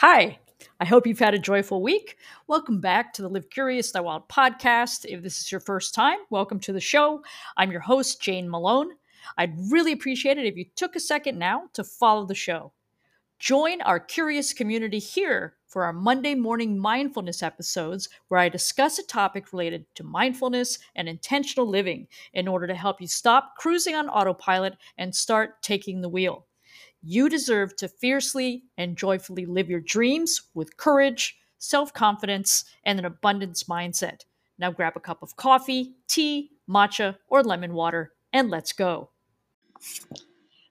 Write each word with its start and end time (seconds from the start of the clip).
Hi, 0.00 0.38
I 0.78 0.84
hope 0.84 1.08
you've 1.08 1.18
had 1.18 1.34
a 1.34 1.40
joyful 1.40 1.82
week. 1.82 2.18
Welcome 2.46 2.80
back 2.80 3.12
to 3.14 3.22
the 3.22 3.28
Live 3.28 3.50
Curious, 3.50 3.90
Die 3.90 3.98
Wild 3.98 4.28
podcast. 4.28 5.04
If 5.04 5.24
this 5.24 5.40
is 5.40 5.50
your 5.50 5.60
first 5.60 5.92
time, 5.92 6.18
welcome 6.30 6.60
to 6.60 6.72
the 6.72 6.78
show. 6.78 7.20
I'm 7.56 7.72
your 7.72 7.80
host, 7.80 8.22
Jane 8.22 8.48
Malone. 8.48 8.90
I'd 9.36 9.58
really 9.72 9.90
appreciate 9.90 10.38
it 10.38 10.46
if 10.46 10.56
you 10.56 10.66
took 10.76 10.94
a 10.94 11.00
second 11.00 11.36
now 11.36 11.64
to 11.72 11.82
follow 11.82 12.26
the 12.26 12.36
show. 12.36 12.72
Join 13.40 13.82
our 13.82 13.98
curious 13.98 14.52
community 14.52 15.00
here 15.00 15.56
for 15.66 15.82
our 15.82 15.92
Monday 15.92 16.36
morning 16.36 16.78
mindfulness 16.78 17.42
episodes, 17.42 18.08
where 18.28 18.38
I 18.38 18.48
discuss 18.48 19.00
a 19.00 19.06
topic 19.06 19.52
related 19.52 19.84
to 19.96 20.04
mindfulness 20.04 20.78
and 20.94 21.08
intentional 21.08 21.68
living 21.68 22.06
in 22.34 22.46
order 22.46 22.68
to 22.68 22.74
help 22.76 23.00
you 23.00 23.08
stop 23.08 23.56
cruising 23.56 23.96
on 23.96 24.08
autopilot 24.08 24.76
and 24.96 25.12
start 25.12 25.60
taking 25.60 26.02
the 26.02 26.08
wheel. 26.08 26.47
You 27.10 27.30
deserve 27.30 27.74
to 27.76 27.88
fiercely 27.88 28.64
and 28.76 28.94
joyfully 28.94 29.46
live 29.46 29.70
your 29.70 29.80
dreams 29.80 30.42
with 30.52 30.76
courage, 30.76 31.38
self 31.56 31.90
confidence, 31.94 32.66
and 32.84 32.98
an 32.98 33.06
abundance 33.06 33.62
mindset. 33.62 34.26
Now 34.58 34.72
grab 34.72 34.92
a 34.94 35.00
cup 35.00 35.22
of 35.22 35.34
coffee, 35.34 35.94
tea, 36.06 36.50
matcha, 36.68 37.16
or 37.28 37.42
lemon 37.42 37.72
water, 37.72 38.12
and 38.34 38.50
let's 38.50 38.74
go. 38.74 39.08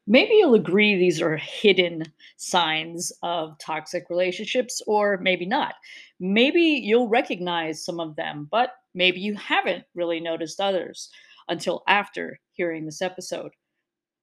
Maybe 0.06 0.36
you'll 0.36 0.54
agree 0.54 0.96
these 0.96 1.24
are 1.24 1.38
hidden 1.38 2.04
signs 2.36 3.12
of 3.24 3.58
toxic 3.58 4.08
relationships, 4.08 4.80
or 4.86 5.18
maybe 5.18 5.48
not. 5.48 5.74
Maybe 6.20 6.62
you'll 6.62 7.10
recognize 7.10 7.84
some 7.84 8.00
of 8.00 8.16
them, 8.16 8.48
but 8.52 8.74
maybe 8.94 9.22
you 9.22 9.34
haven't 9.34 9.86
really 9.96 10.20
noticed 10.20 10.62
others 10.62 11.10
until 11.48 11.82
after 11.88 12.40
hearing 12.54 12.86
this 12.86 13.02
episode. 13.02 13.54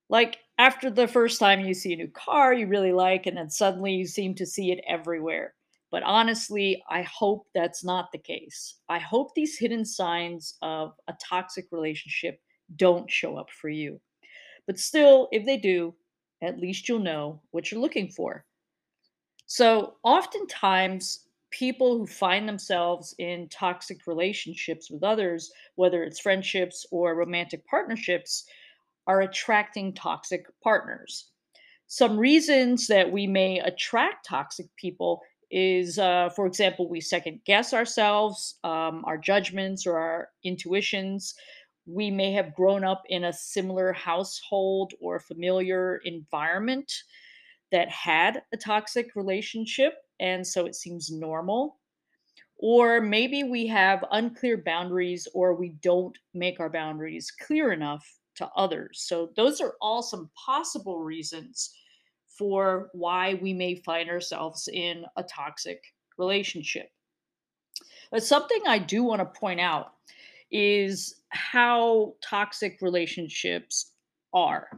Like 0.08 0.38
after 0.58 0.90
the 0.90 1.08
first 1.08 1.40
time 1.40 1.60
you 1.60 1.74
see 1.74 1.92
a 1.92 1.96
new 1.96 2.08
car 2.08 2.54
you 2.54 2.66
really 2.66 2.92
like, 2.92 3.26
and 3.26 3.36
then 3.36 3.50
suddenly 3.50 3.92
you 3.92 4.06
seem 4.06 4.34
to 4.36 4.46
see 4.46 4.70
it 4.70 4.84
everywhere. 4.88 5.54
But 5.90 6.02
honestly, 6.02 6.82
I 6.90 7.02
hope 7.02 7.46
that's 7.54 7.84
not 7.84 8.10
the 8.12 8.18
case. 8.18 8.76
I 8.88 8.98
hope 8.98 9.34
these 9.34 9.58
hidden 9.58 9.84
signs 9.84 10.56
of 10.62 10.92
a 11.08 11.14
toxic 11.22 11.66
relationship 11.70 12.40
don't 12.76 13.10
show 13.10 13.36
up 13.36 13.50
for 13.50 13.68
you. 13.68 14.00
But 14.66 14.78
still, 14.78 15.28
if 15.30 15.44
they 15.44 15.56
do, 15.56 15.94
at 16.42 16.58
least 16.58 16.88
you'll 16.88 16.98
know 16.98 17.40
what 17.50 17.70
you're 17.70 17.80
looking 17.80 18.08
for. 18.10 18.44
So, 19.46 19.96
oftentimes, 20.02 21.28
people 21.50 21.96
who 21.96 22.06
find 22.06 22.48
themselves 22.48 23.14
in 23.18 23.48
toxic 23.48 24.06
relationships 24.06 24.90
with 24.90 25.04
others, 25.04 25.52
whether 25.76 26.02
it's 26.02 26.18
friendships 26.18 26.86
or 26.90 27.14
romantic 27.14 27.64
partnerships, 27.66 28.46
are 29.06 29.20
attracting 29.22 29.94
toxic 29.94 30.46
partners. 30.62 31.30
Some 31.86 32.18
reasons 32.18 32.86
that 32.88 33.10
we 33.10 33.26
may 33.26 33.60
attract 33.60 34.26
toxic 34.26 34.66
people 34.76 35.20
is, 35.50 35.98
uh, 35.98 36.30
for 36.34 36.46
example, 36.46 36.88
we 36.88 37.00
second 37.00 37.40
guess 37.44 37.72
ourselves, 37.72 38.58
um, 38.64 39.04
our 39.04 39.18
judgments, 39.18 39.86
or 39.86 39.98
our 39.98 40.28
intuitions 40.42 41.34
we 41.86 42.10
may 42.10 42.32
have 42.32 42.54
grown 42.54 42.84
up 42.84 43.02
in 43.08 43.24
a 43.24 43.32
similar 43.32 43.92
household 43.92 44.92
or 45.00 45.20
familiar 45.20 46.00
environment 46.04 46.90
that 47.72 47.88
had 47.90 48.42
a 48.52 48.56
toxic 48.56 49.14
relationship, 49.14 49.94
and 50.20 50.46
so 50.46 50.64
it 50.66 50.74
seems 50.74 51.10
normal. 51.10 51.78
Or 52.56 53.00
maybe 53.00 53.42
we 53.42 53.66
have 53.66 54.04
unclear 54.12 54.56
boundaries 54.56 55.26
or 55.34 55.54
we 55.54 55.70
don't 55.82 56.16
make 56.32 56.60
our 56.60 56.70
boundaries 56.70 57.30
clear 57.30 57.72
enough 57.72 58.06
to 58.36 58.48
others. 58.56 59.04
So, 59.06 59.30
those 59.36 59.60
are 59.60 59.74
all 59.80 60.02
some 60.02 60.30
possible 60.34 61.00
reasons 61.00 61.74
for 62.38 62.90
why 62.92 63.34
we 63.34 63.52
may 63.52 63.76
find 63.76 64.10
ourselves 64.10 64.68
in 64.72 65.04
a 65.16 65.22
toxic 65.22 65.82
relationship. 66.18 66.90
But 68.10 68.24
something 68.24 68.62
I 68.66 68.78
do 68.78 69.02
want 69.02 69.20
to 69.20 69.40
point 69.40 69.60
out 69.60 69.92
is 70.50 71.22
how 71.30 72.14
toxic 72.22 72.78
relationships 72.80 73.92
are. 74.32 74.68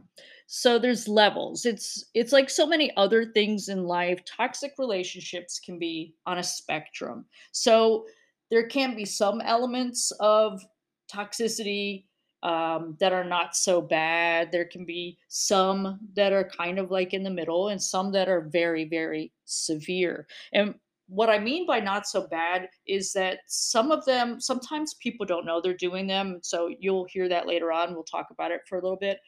So 0.47 0.79
there's 0.79 1.07
levels. 1.07 1.65
It's 1.65 2.05
it's 2.13 2.31
like 2.31 2.49
so 2.49 2.65
many 2.65 2.95
other 2.95 3.25
things 3.25 3.67
in 3.69 3.83
life. 3.83 4.23
Toxic 4.25 4.73
relationships 4.77 5.59
can 5.59 5.77
be 5.77 6.15
on 6.25 6.37
a 6.37 6.43
spectrum. 6.43 7.25
So 7.51 8.05
there 8.49 8.67
can 8.67 8.95
be 8.95 9.03
some 9.03 9.41
elements 9.41 10.11
of 10.19 10.63
toxicity 11.13 12.05
um, 12.47 12.95
that 13.01 13.11
are 13.11 13.25
not 13.25 13.57
so 13.57 13.81
bad. 13.81 14.53
There 14.53 14.63
can 14.63 14.85
be 14.85 15.17
some 15.27 15.99
that 16.15 16.31
are 16.31 16.49
kind 16.57 16.79
of 16.79 16.91
like 16.91 17.13
in 17.13 17.23
the 17.23 17.29
middle, 17.29 17.67
and 17.67 17.81
some 17.81 18.09
that 18.13 18.29
are 18.29 18.47
very, 18.49 18.85
very 18.85 19.33
severe. 19.43 20.27
And 20.53 20.75
what 21.09 21.29
I 21.29 21.39
mean 21.39 21.65
by 21.65 21.81
not 21.81 22.07
so 22.07 22.25
bad 22.25 22.69
is 22.85 23.11
that 23.13 23.39
some 23.47 23.91
of 23.91 24.05
them, 24.05 24.39
sometimes 24.39 24.93
people 24.93 25.25
don't 25.25 25.45
know 25.45 25.59
they're 25.59 25.73
doing 25.73 26.07
them. 26.07 26.39
So 26.41 26.73
you'll 26.79 27.05
hear 27.09 27.27
that 27.27 27.47
later 27.47 27.73
on. 27.73 27.93
We'll 27.93 28.03
talk 28.03 28.27
about 28.31 28.51
it 28.51 28.61
for 28.65 28.77
a 28.77 28.81
little 28.81 28.97
bit. 28.97 29.19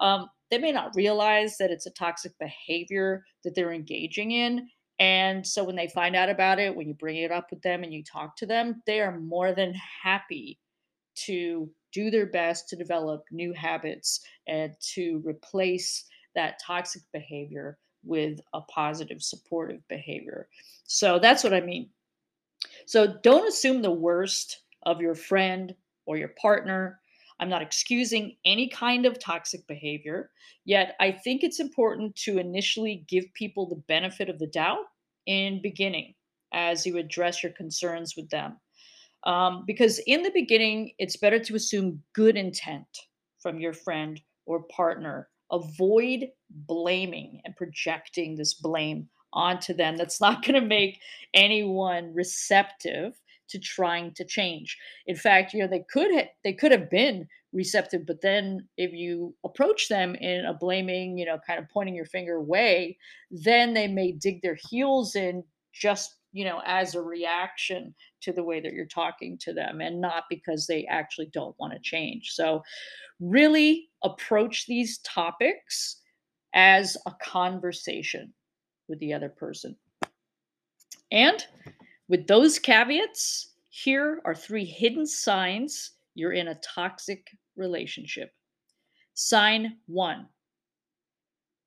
Um, 0.00 0.28
they 0.50 0.58
may 0.58 0.72
not 0.72 0.94
realize 0.94 1.56
that 1.56 1.70
it's 1.70 1.86
a 1.86 1.90
toxic 1.90 2.32
behavior 2.38 3.24
that 3.44 3.54
they're 3.54 3.72
engaging 3.72 4.32
in. 4.32 4.68
And 4.98 5.46
so 5.46 5.64
when 5.64 5.76
they 5.76 5.88
find 5.88 6.14
out 6.14 6.28
about 6.28 6.58
it, 6.58 6.76
when 6.76 6.86
you 6.86 6.94
bring 6.94 7.16
it 7.16 7.32
up 7.32 7.46
with 7.50 7.62
them 7.62 7.82
and 7.82 7.94
you 7.94 8.04
talk 8.04 8.36
to 8.36 8.46
them, 8.46 8.82
they 8.86 9.00
are 9.00 9.18
more 9.18 9.54
than 9.54 9.74
happy 10.02 10.58
to 11.26 11.70
do 11.92 12.10
their 12.10 12.26
best 12.26 12.68
to 12.68 12.76
develop 12.76 13.24
new 13.30 13.52
habits 13.52 14.20
and 14.46 14.72
to 14.94 15.22
replace 15.24 16.04
that 16.34 16.60
toxic 16.64 17.02
behavior 17.12 17.78
with 18.04 18.40
a 18.54 18.60
positive 18.62 19.22
supportive 19.22 19.86
behavior. 19.88 20.48
So 20.84 21.18
that's 21.18 21.42
what 21.42 21.54
I 21.54 21.60
mean. 21.60 21.90
So 22.86 23.18
don't 23.22 23.48
assume 23.48 23.82
the 23.82 23.90
worst 23.90 24.62
of 24.84 25.00
your 25.00 25.14
friend 25.14 25.74
or 26.06 26.16
your 26.16 26.32
partner. 26.40 27.00
I'm 27.40 27.48
not 27.48 27.62
excusing 27.62 28.36
any 28.44 28.68
kind 28.68 29.06
of 29.06 29.18
toxic 29.18 29.66
behavior, 29.66 30.30
yet 30.64 30.96
I 30.98 31.12
think 31.12 31.44
it's 31.44 31.60
important 31.60 32.16
to 32.16 32.38
initially 32.38 33.04
give 33.08 33.32
people 33.34 33.68
the 33.68 33.82
benefit 33.86 34.28
of 34.28 34.38
the 34.38 34.48
doubt 34.48 34.84
in 35.26 35.62
beginning 35.62 36.14
as 36.52 36.86
you 36.86 36.96
address 36.98 37.42
your 37.42 37.52
concerns 37.52 38.16
with 38.16 38.28
them. 38.30 38.56
Um, 39.24 39.64
because 39.66 40.00
in 40.06 40.22
the 40.22 40.30
beginning, 40.30 40.92
it's 40.98 41.16
better 41.16 41.38
to 41.38 41.54
assume 41.56 42.02
good 42.14 42.36
intent 42.36 42.86
from 43.40 43.58
your 43.60 43.72
friend 43.72 44.20
or 44.46 44.62
partner 44.64 45.28
avoid 45.50 46.28
blaming 46.50 47.40
and 47.44 47.56
projecting 47.56 48.36
this 48.36 48.54
blame 48.54 49.08
onto 49.32 49.74
them. 49.74 49.96
That's 49.96 50.20
not 50.20 50.44
going 50.44 50.60
to 50.60 50.66
make 50.66 51.00
anyone 51.34 52.12
receptive 52.14 53.14
to 53.48 53.58
trying 53.58 54.12
to 54.14 54.24
change. 54.24 54.76
In 55.06 55.16
fact, 55.16 55.54
you 55.54 55.60
know, 55.60 55.68
they 55.68 55.84
could 55.90 56.12
ha- 56.12 56.30
they 56.44 56.52
could 56.52 56.72
have 56.72 56.90
been 56.90 57.26
receptive, 57.52 58.04
but 58.04 58.20
then 58.20 58.68
if 58.76 58.92
you 58.92 59.34
approach 59.42 59.88
them 59.88 60.14
in 60.16 60.44
a 60.44 60.52
blaming, 60.52 61.16
you 61.16 61.24
know, 61.24 61.38
kind 61.46 61.58
of 61.58 61.68
pointing 61.70 61.94
your 61.94 62.04
finger 62.04 62.42
way, 62.42 62.98
then 63.30 63.72
they 63.72 63.88
may 63.88 64.12
dig 64.12 64.42
their 64.42 64.58
heels 64.68 65.16
in 65.16 65.42
just 65.72 66.17
you 66.32 66.44
know 66.44 66.60
as 66.66 66.94
a 66.94 67.02
reaction 67.02 67.94
to 68.20 68.32
the 68.32 68.42
way 68.42 68.60
that 68.60 68.72
you're 68.72 68.86
talking 68.86 69.38
to 69.38 69.52
them 69.52 69.80
and 69.80 70.00
not 70.00 70.24
because 70.28 70.66
they 70.66 70.84
actually 70.86 71.30
don't 71.32 71.58
want 71.58 71.72
to 71.72 71.78
change 71.80 72.30
so 72.32 72.62
really 73.20 73.88
approach 74.02 74.66
these 74.66 74.98
topics 74.98 76.00
as 76.54 76.96
a 77.06 77.12
conversation 77.22 78.32
with 78.88 78.98
the 79.00 79.12
other 79.12 79.28
person. 79.28 79.76
And 81.10 81.44
with 82.08 82.26
those 82.26 82.58
caveats, 82.58 83.54
here 83.70 84.20
are 84.24 84.34
three 84.34 84.64
hidden 84.64 85.06
signs 85.06 85.92
you're 86.14 86.32
in 86.32 86.48
a 86.48 86.60
toxic 86.74 87.26
relationship. 87.56 88.32
Sign 89.14 89.76
one 89.86 90.26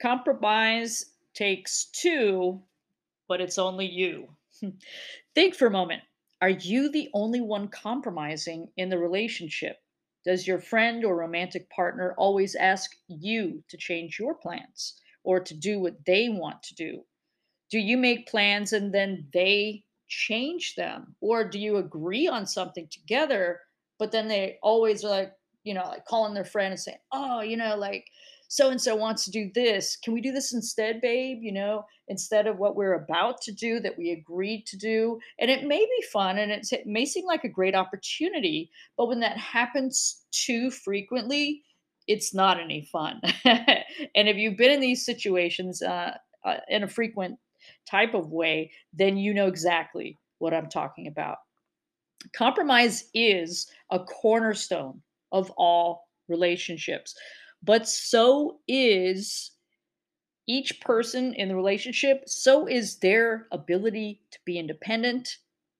compromise 0.01 1.05
takes 1.35 1.85
two, 1.85 2.59
but 3.27 3.39
it's 3.39 3.59
only 3.59 3.85
you. 3.85 4.27
Think 5.35 5.55
for 5.55 5.67
a 5.67 5.71
moment. 5.71 6.03
Are 6.41 6.49
you 6.49 6.89
the 6.89 7.09
only 7.13 7.41
one 7.41 7.67
compromising 7.67 8.69
in 8.77 8.89
the 8.89 8.97
relationship? 8.97 9.77
Does 10.25 10.47
your 10.47 10.59
friend 10.59 11.03
or 11.05 11.15
romantic 11.15 11.69
partner 11.69 12.15
always 12.17 12.55
ask 12.55 12.91
you 13.07 13.63
to 13.69 13.77
change 13.77 14.19
your 14.19 14.35
plans 14.35 14.99
or 15.23 15.39
to 15.39 15.53
do 15.53 15.79
what 15.79 16.05
they 16.05 16.29
want 16.29 16.63
to 16.63 16.75
do? 16.75 17.03
Do 17.69 17.79
you 17.79 17.97
make 17.97 18.27
plans 18.29 18.73
and 18.73 18.93
then 18.93 19.29
they 19.33 19.85
change 20.07 20.75
them? 20.75 21.15
Or 21.21 21.43
do 21.47 21.59
you 21.59 21.77
agree 21.77 22.27
on 22.27 22.45
something 22.45 22.87
together, 22.89 23.61
but 23.99 24.11
then 24.11 24.27
they 24.27 24.59
always 24.61 25.03
are 25.05 25.09
like, 25.09 25.33
you 25.63 25.73
know, 25.73 25.85
like 25.87 26.05
calling 26.05 26.33
their 26.33 26.45
friend 26.45 26.73
and 26.73 26.79
saying, 26.79 26.99
oh, 27.11 27.41
you 27.41 27.57
know, 27.57 27.75
like, 27.77 28.09
so 28.51 28.69
and 28.69 28.81
so 28.81 28.97
wants 28.97 29.23
to 29.23 29.31
do 29.31 29.49
this. 29.55 29.95
Can 30.03 30.13
we 30.13 30.19
do 30.19 30.33
this 30.33 30.51
instead, 30.51 30.99
babe? 30.99 31.37
You 31.41 31.53
know, 31.53 31.85
instead 32.09 32.47
of 32.47 32.57
what 32.57 32.75
we're 32.75 32.95
about 32.95 33.41
to 33.43 33.53
do 33.53 33.79
that 33.79 33.97
we 33.97 34.11
agreed 34.11 34.65
to 34.65 34.77
do. 34.77 35.19
And 35.39 35.49
it 35.49 35.63
may 35.63 35.79
be 35.79 36.05
fun 36.11 36.37
and 36.37 36.51
it 36.51 36.85
may 36.85 37.05
seem 37.05 37.25
like 37.25 37.45
a 37.45 37.49
great 37.49 37.75
opportunity, 37.75 38.69
but 38.97 39.07
when 39.07 39.21
that 39.21 39.37
happens 39.37 40.25
too 40.33 40.69
frequently, 40.69 41.63
it's 42.07 42.33
not 42.33 42.59
any 42.59 42.89
fun. 42.91 43.21
and 43.45 44.27
if 44.27 44.35
you've 44.35 44.57
been 44.57 44.71
in 44.71 44.81
these 44.81 45.05
situations 45.05 45.81
uh, 45.81 46.17
uh, 46.43 46.57
in 46.67 46.83
a 46.83 46.89
frequent 46.89 47.39
type 47.89 48.13
of 48.13 48.31
way, 48.33 48.69
then 48.91 49.15
you 49.15 49.33
know 49.33 49.47
exactly 49.47 50.17
what 50.39 50.53
I'm 50.53 50.67
talking 50.67 51.07
about. 51.07 51.37
Compromise 52.35 53.05
is 53.13 53.71
a 53.91 53.99
cornerstone 53.99 55.01
of 55.31 55.49
all 55.51 56.09
relationships, 56.27 57.15
but 57.63 57.87
so 57.87 58.59
is 58.67 59.51
each 60.47 60.81
person 60.81 61.33
in 61.35 61.47
the 61.47 61.55
relationship, 61.55 62.23
so 62.27 62.67
is 62.67 62.97
their 62.97 63.47
ability 63.51 64.21
to 64.31 64.39
be 64.45 64.57
independent 64.57 65.37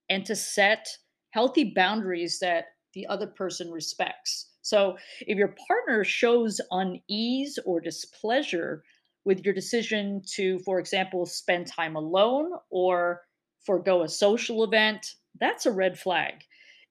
and 0.08 0.24
to 0.24 0.36
set 0.36 0.88
healthy 1.30 1.72
boundaries 1.74 2.38
that 2.38 2.66
the 2.94 3.06
other 3.06 3.26
person 3.26 3.70
respects. 3.70 4.50
So, 4.62 4.96
if 5.20 5.36
your 5.36 5.56
partner 5.66 6.04
shows 6.04 6.60
unease 6.70 7.58
or 7.66 7.80
displeasure 7.80 8.84
with 9.24 9.44
your 9.44 9.54
decision 9.54 10.22
to, 10.34 10.60
for 10.60 10.78
example, 10.78 11.26
spend 11.26 11.66
time 11.66 11.96
alone 11.96 12.52
or 12.70 13.22
forego 13.64 14.02
a 14.02 14.08
social 14.08 14.62
event, 14.62 15.14
that's 15.40 15.66
a 15.66 15.72
red 15.72 15.98
flag. 15.98 16.44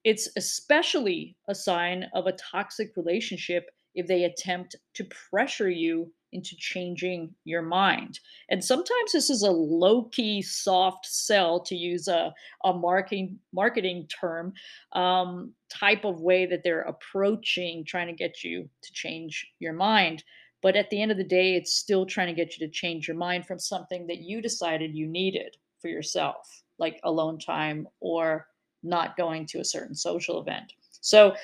It's 0.04 0.28
especially 0.36 1.36
a 1.48 1.54
sign 1.54 2.06
of 2.14 2.26
a 2.26 2.32
toxic 2.32 2.96
relationship 2.96 3.70
if 3.94 4.06
they 4.06 4.24
attempt 4.24 4.76
to 4.94 5.04
pressure 5.30 5.70
you 5.70 6.10
into 6.32 6.56
changing 6.56 7.34
your 7.44 7.62
mind. 7.62 8.18
And 8.48 8.64
sometimes 8.64 9.12
this 9.12 9.30
is 9.30 9.42
a 9.42 9.50
low 9.50 10.04
key 10.04 10.42
soft 10.42 11.06
sell, 11.06 11.60
to 11.60 11.76
use 11.76 12.08
a, 12.08 12.32
a 12.64 12.72
marketing, 12.72 13.38
marketing 13.52 14.08
term, 14.08 14.54
um, 14.92 15.52
type 15.68 16.04
of 16.04 16.20
way 16.20 16.46
that 16.46 16.62
they're 16.64 16.82
approaching 16.82 17.84
trying 17.84 18.06
to 18.06 18.12
get 18.12 18.42
you 18.42 18.68
to 18.82 18.92
change 18.92 19.46
your 19.58 19.74
mind. 19.74 20.24
But 20.62 20.76
at 20.76 20.88
the 20.90 21.02
end 21.02 21.10
of 21.10 21.18
the 21.18 21.24
day, 21.24 21.54
it's 21.54 21.74
still 21.74 22.06
trying 22.06 22.28
to 22.28 22.34
get 22.34 22.56
you 22.56 22.66
to 22.66 22.72
change 22.72 23.08
your 23.08 23.16
mind 23.16 23.46
from 23.46 23.58
something 23.58 24.06
that 24.06 24.20
you 24.20 24.40
decided 24.40 24.94
you 24.94 25.06
needed 25.06 25.56
for 25.80 25.88
yourself, 25.88 26.62
like 26.78 27.00
alone 27.04 27.38
time 27.38 27.86
or 28.00 28.46
not 28.82 29.16
going 29.16 29.46
to 29.46 29.60
a 29.60 29.64
certain 29.64 29.94
social 29.94 30.40
event. 30.40 30.72
So, 31.00 31.34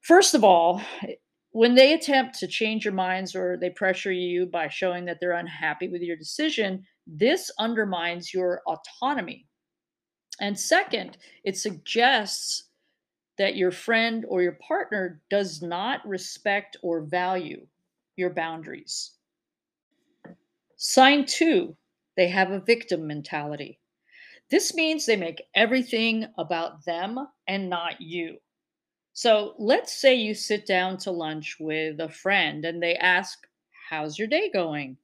first 0.00 0.34
of 0.34 0.42
all, 0.42 0.82
when 1.52 1.74
they 1.74 1.94
attempt 1.94 2.38
to 2.38 2.46
change 2.46 2.84
your 2.84 2.94
minds 2.94 3.34
or 3.34 3.56
they 3.56 3.70
pressure 3.70 4.12
you 4.12 4.46
by 4.46 4.68
showing 4.68 5.04
that 5.06 5.18
they're 5.20 5.32
unhappy 5.32 5.88
with 5.88 6.02
your 6.02 6.16
decision, 6.16 6.84
this 7.06 7.50
undermines 7.58 8.32
your 8.32 8.62
autonomy. 8.66 9.46
And 10.40 10.58
second, 10.58 11.18
it 11.44 11.56
suggests 11.56 12.64
that 13.36 13.56
your 13.56 13.72
friend 13.72 14.24
or 14.28 14.42
your 14.42 14.58
partner 14.66 15.20
does 15.28 15.60
not 15.60 16.06
respect 16.06 16.76
or 16.82 17.02
value 17.02 17.66
your 18.16 18.30
boundaries. 18.30 19.12
Sign 20.76 21.26
two, 21.26 21.76
they 22.16 22.28
have 22.28 22.50
a 22.50 22.60
victim 22.60 23.06
mentality. 23.06 23.80
This 24.50 24.74
means 24.74 25.04
they 25.04 25.16
make 25.16 25.42
everything 25.54 26.26
about 26.38 26.84
them 26.84 27.18
and 27.46 27.68
not 27.68 28.00
you. 28.00 28.38
So 29.12 29.54
let's 29.58 29.92
say 29.92 30.14
you 30.14 30.34
sit 30.34 30.66
down 30.66 30.96
to 30.98 31.10
lunch 31.10 31.56
with 31.60 32.00
a 32.00 32.08
friend 32.08 32.64
and 32.64 32.82
they 32.82 32.96
ask, 32.96 33.38
How's 33.88 34.18
your 34.18 34.28
day 34.28 34.50
going? 34.52 34.96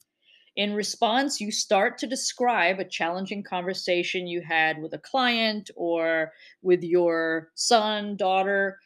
In 0.56 0.72
response, 0.72 1.40
you 1.40 1.52
start 1.52 1.98
to 1.98 2.06
describe 2.06 2.78
a 2.78 2.84
challenging 2.84 3.42
conversation 3.42 4.26
you 4.26 4.40
had 4.40 4.80
with 4.80 4.94
a 4.94 4.98
client 4.98 5.70
or 5.76 6.32
with 6.62 6.82
your 6.82 7.50
son, 7.56 8.16
daughter. 8.16 8.78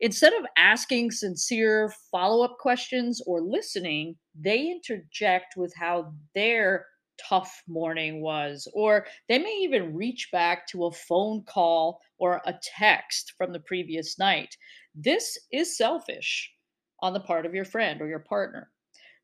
Instead 0.00 0.34
of 0.34 0.44
asking 0.58 1.12
sincere 1.12 1.90
follow 2.10 2.44
up 2.44 2.58
questions 2.58 3.22
or 3.26 3.40
listening, 3.40 4.16
they 4.38 4.70
interject 4.70 5.56
with 5.56 5.72
how 5.74 6.12
their 6.34 6.86
tough 7.18 7.62
morning 7.66 8.20
was. 8.22 8.68
Or 8.74 9.06
they 9.28 9.38
may 9.38 9.58
even 9.62 9.94
reach 9.94 10.28
back 10.32 10.66
to 10.68 10.86
a 10.86 10.92
phone 10.92 11.42
call 11.44 12.00
or 12.18 12.40
a 12.46 12.54
text 12.62 13.34
from 13.36 13.52
the 13.52 13.60
previous 13.60 14.18
night. 14.18 14.56
This 14.94 15.38
is 15.52 15.76
selfish 15.76 16.52
on 17.00 17.12
the 17.12 17.20
part 17.20 17.46
of 17.46 17.54
your 17.54 17.64
friend 17.64 18.00
or 18.00 18.06
your 18.06 18.20
partner. 18.20 18.70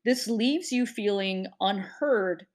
This 0.05 0.27
leaves 0.27 0.71
you 0.71 0.85
feeling 0.85 1.47
unheard 1.59 2.45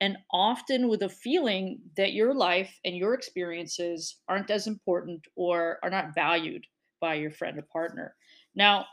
and 0.00 0.16
often 0.32 0.88
with 0.88 1.02
a 1.02 1.08
feeling 1.08 1.80
that 1.96 2.12
your 2.12 2.34
life 2.34 2.78
and 2.84 2.96
your 2.96 3.14
experiences 3.14 4.16
aren't 4.28 4.50
as 4.50 4.66
important 4.66 5.26
or 5.36 5.78
are 5.82 5.90
not 5.90 6.14
valued 6.14 6.64
by 7.00 7.14
your 7.14 7.30
friend 7.30 7.58
or 7.58 7.66
partner. 7.72 8.14
Now, 8.54 8.86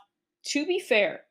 to 0.46 0.66
be 0.66 0.78
fair, 0.78 1.22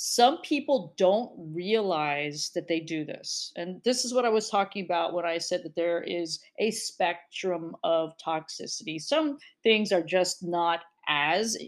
some 0.00 0.38
people 0.42 0.94
don't 0.96 1.32
realize 1.36 2.52
that 2.54 2.68
they 2.68 2.78
do 2.78 3.04
this. 3.04 3.52
And 3.56 3.82
this 3.82 4.04
is 4.04 4.14
what 4.14 4.24
I 4.24 4.28
was 4.28 4.48
talking 4.48 4.84
about 4.84 5.12
when 5.12 5.26
I 5.26 5.38
said 5.38 5.64
that 5.64 5.74
there 5.74 6.04
is 6.04 6.38
a 6.60 6.70
spectrum 6.70 7.74
of 7.82 8.12
toxicity. 8.24 9.02
Some 9.02 9.38
things 9.64 9.90
are 9.90 10.04
just 10.04 10.44
not 10.44 10.82
as 11.08 11.58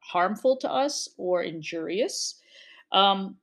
harmful 0.00 0.58
to 0.58 0.70
us 0.70 1.08
or 1.16 1.44
injurious. 1.44 2.42
Um, 2.92 3.38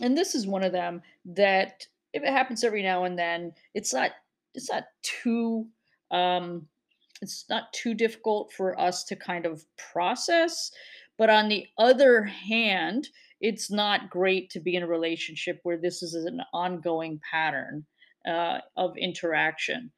and 0.00 0.16
this 0.16 0.34
is 0.34 0.46
one 0.46 0.64
of 0.64 0.72
them 0.72 1.02
that 1.26 1.86
if 2.14 2.22
it 2.22 2.30
happens 2.30 2.64
every 2.64 2.82
now 2.82 3.04
and 3.04 3.18
then, 3.18 3.52
it's 3.74 3.92
not 3.92 4.12
it's 4.54 4.70
not 4.70 4.84
too 5.02 5.66
um, 6.10 6.66
it's 7.20 7.44
not 7.50 7.70
too 7.74 7.92
difficult 7.92 8.50
for 8.50 8.80
us 8.80 9.04
to 9.04 9.14
kind 9.14 9.44
of 9.44 9.66
process. 9.76 10.70
But 11.18 11.28
on 11.28 11.48
the 11.48 11.66
other 11.76 12.22
hand, 12.22 13.08
it's 13.40 13.70
not 13.70 14.10
great 14.10 14.50
to 14.50 14.60
be 14.60 14.74
in 14.74 14.82
a 14.82 14.88
relationship 14.88 15.60
where 15.62 15.76
this 15.76 16.02
is 16.02 16.14
an 16.14 16.40
ongoing 16.52 17.20
pattern 17.30 17.86
uh, 18.28 18.58
of 18.76 18.96
interaction. 18.96 19.90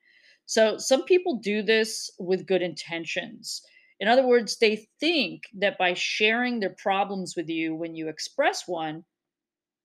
So 0.47 0.79
some 0.79 1.05
people 1.05 1.37
do 1.37 1.63
this 1.63 2.11
with 2.19 2.47
good 2.47 2.63
intentions. 2.63 3.63
In 3.99 4.09
other 4.09 4.27
words, 4.27 4.59
they 4.59 4.87
think 4.99 5.43
that 5.59 5.79
by 5.79 5.95
sharing 5.95 6.61
their 6.61 6.75
problems 6.79 7.35
with 7.37 7.49
you 7.49 7.75
when 7.75 7.95
you 7.95 8.09
express 8.09 8.67
one, 8.67 9.05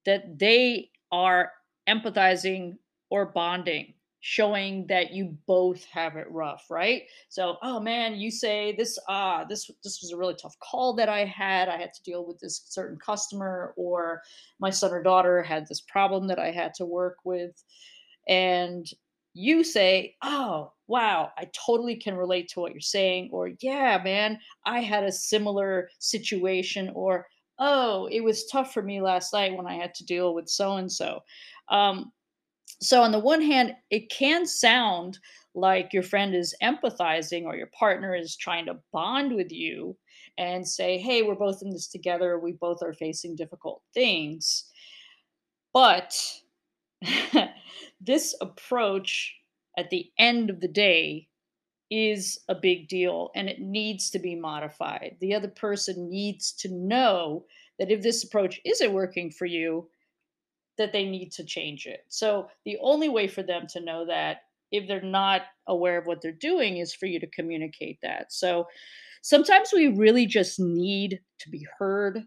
that 0.06 0.40
they 0.40 0.90
are 1.12 1.52
empathizing 1.88 2.74
or 3.10 3.26
bonding 3.26 3.95
showing 4.28 4.88
that 4.88 5.12
you 5.12 5.38
both 5.46 5.86
have 5.86 6.16
it 6.16 6.26
rough, 6.32 6.66
right? 6.72 7.04
So, 7.30 7.58
oh 7.62 7.80
man, 7.80 8.16
you 8.16 8.32
say 8.32 8.76
this 8.76 8.98
ah 9.08 9.46
this 9.48 9.70
this 9.84 10.02
was 10.02 10.12
a 10.12 10.18
really 10.18 10.34
tough 10.36 10.56
call 10.60 10.94
that 10.96 11.10
I 11.10 11.26
had. 11.26 11.70
I 11.70 11.78
had 11.78 11.94
to 11.94 12.04
deal 12.04 12.26
with 12.26 12.40
this 12.40 12.64
certain 12.68 12.98
customer 12.98 13.74
or 13.78 14.24
my 14.60 14.72
son 14.72 14.92
or 14.92 15.04
daughter 15.04 15.44
had 15.44 15.68
this 15.68 15.82
problem 15.82 16.28
that 16.28 16.40
I 16.40 16.50
had 16.52 16.74
to 16.76 16.86
work 16.86 17.18
with 17.24 17.64
and 18.28 18.86
you 19.34 19.64
say, 19.64 20.16
"Oh, 20.22 20.72
wow, 20.88 21.32
I 21.38 21.50
totally 21.66 21.96
can 21.98 22.16
relate 22.16 22.48
to 22.50 22.60
what 22.62 22.72
you're 22.72 22.82
saying," 22.82 23.30
or 23.34 23.52
"Yeah, 23.60 24.02
man, 24.04 24.40
I 24.66 24.80
had 24.82 25.04
a 25.04 25.12
similar 25.12 25.90
situation," 26.00 26.90
or 26.96 27.28
"Oh, 27.60 28.08
it 28.12 28.22
was 28.22 28.46
tough 28.48 28.74
for 28.74 28.82
me 28.82 29.02
last 29.02 29.34
night 29.34 29.56
when 29.58 29.68
I 29.68 29.76
had 29.76 29.94
to 29.96 30.06
deal 30.06 30.34
with 30.34 30.48
so 30.50 30.78
and 30.78 30.92
so." 30.92 31.22
So 32.82 33.02
on 33.02 33.12
the 33.12 33.20
one 33.20 33.42
hand 33.42 33.74
it 33.90 34.10
can 34.10 34.46
sound 34.46 35.20
like 35.54 35.94
your 35.94 36.04
friend 36.04 36.36
is 36.36 36.56
empathizing 36.62 37.46
or 37.46 37.56
your 37.56 37.70
partner 37.78 38.14
is 38.16 38.36
trying 38.36 38.66
to 38.66 38.78
bond 38.92 39.34
with 39.34 39.52
you 39.52 39.96
and 40.38 40.68
say 40.68 40.98
hey 40.98 41.22
we're 41.22 41.36
both 41.36 41.62
in 41.62 41.70
this 41.70 41.88
together. 41.88 42.40
We 42.40 42.54
both 42.54 42.82
are 42.84 42.94
facing 42.94 43.36
difficult 43.36 43.82
things. 43.94 44.66
But 45.74 46.18
this 48.02 48.36
approach 48.42 49.36
at 49.78 49.90
the 49.90 50.10
end 50.18 50.50
of 50.50 50.62
the 50.62 50.68
day 50.68 51.28
is 51.92 52.40
a 52.50 52.56
big 52.56 52.88
deal 52.88 53.30
and 53.36 53.48
it 53.48 53.60
needs 53.60 54.10
to 54.12 54.20
be 54.20 54.36
modified. 54.36 55.18
The 55.20 55.36
other 55.36 55.50
person 55.50 56.10
needs 56.10 56.52
to 56.54 56.70
know 56.74 57.46
that 57.78 57.92
if 57.92 58.02
this 58.02 58.24
approach 58.24 58.60
isn't 58.66 58.94
working 58.94 59.32
for 59.32 59.46
you 59.46 59.90
that 60.78 60.92
they 60.92 61.06
need 61.06 61.32
to 61.34 61.44
change 61.44 61.86
it. 61.86 62.02
So 62.10 62.50
the 62.66 62.78
only 62.82 63.10
way 63.10 63.28
for 63.28 63.44
them 63.44 63.68
to 63.70 63.82
know 63.82 64.06
that 64.06 64.44
if 64.72 64.88
they're 64.88 65.02
not 65.02 65.44
aware 65.68 65.98
of 65.98 66.06
what 66.06 66.22
they're 66.22 66.32
doing 66.32 66.78
is 66.78 66.94
for 66.94 67.06
you 67.06 67.20
to 67.20 67.28
communicate 67.28 68.00
that. 68.02 68.34
So 68.34 68.68
sometimes 69.22 69.72
we 69.74 69.88
really 69.88 70.26
just 70.26 70.60
need 70.60 71.20
to 71.40 71.50
be 71.50 71.66
heard 71.78 72.24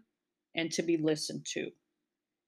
and 0.55 0.71
to 0.71 0.81
be 0.81 0.97
listened 0.97 1.45
to. 1.53 1.69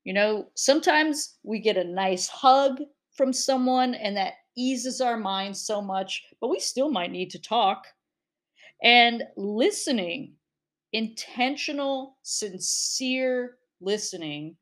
You 0.04 0.14
know, 0.14 0.48
sometimes 0.56 1.38
we 1.44 1.60
get 1.60 1.78
a 1.78 1.84
nice 1.84 2.28
hug 2.28 2.80
from 3.16 3.32
someone 3.32 3.94
and 3.94 4.18
that 4.18 4.34
eases 4.58 5.02
our 5.02 5.18
minds 5.18 5.62
so 5.62 5.82
much, 5.82 6.24
but 6.40 6.50
we 6.50 6.60
still 6.60 6.90
might 6.90 7.12
need 7.12 7.30
to 7.32 7.42
talk. 7.42 7.86
And 8.84 9.24
listening, 9.38 10.34
intentional, 10.92 12.18
sincere 12.24 13.58
listening 13.80 14.56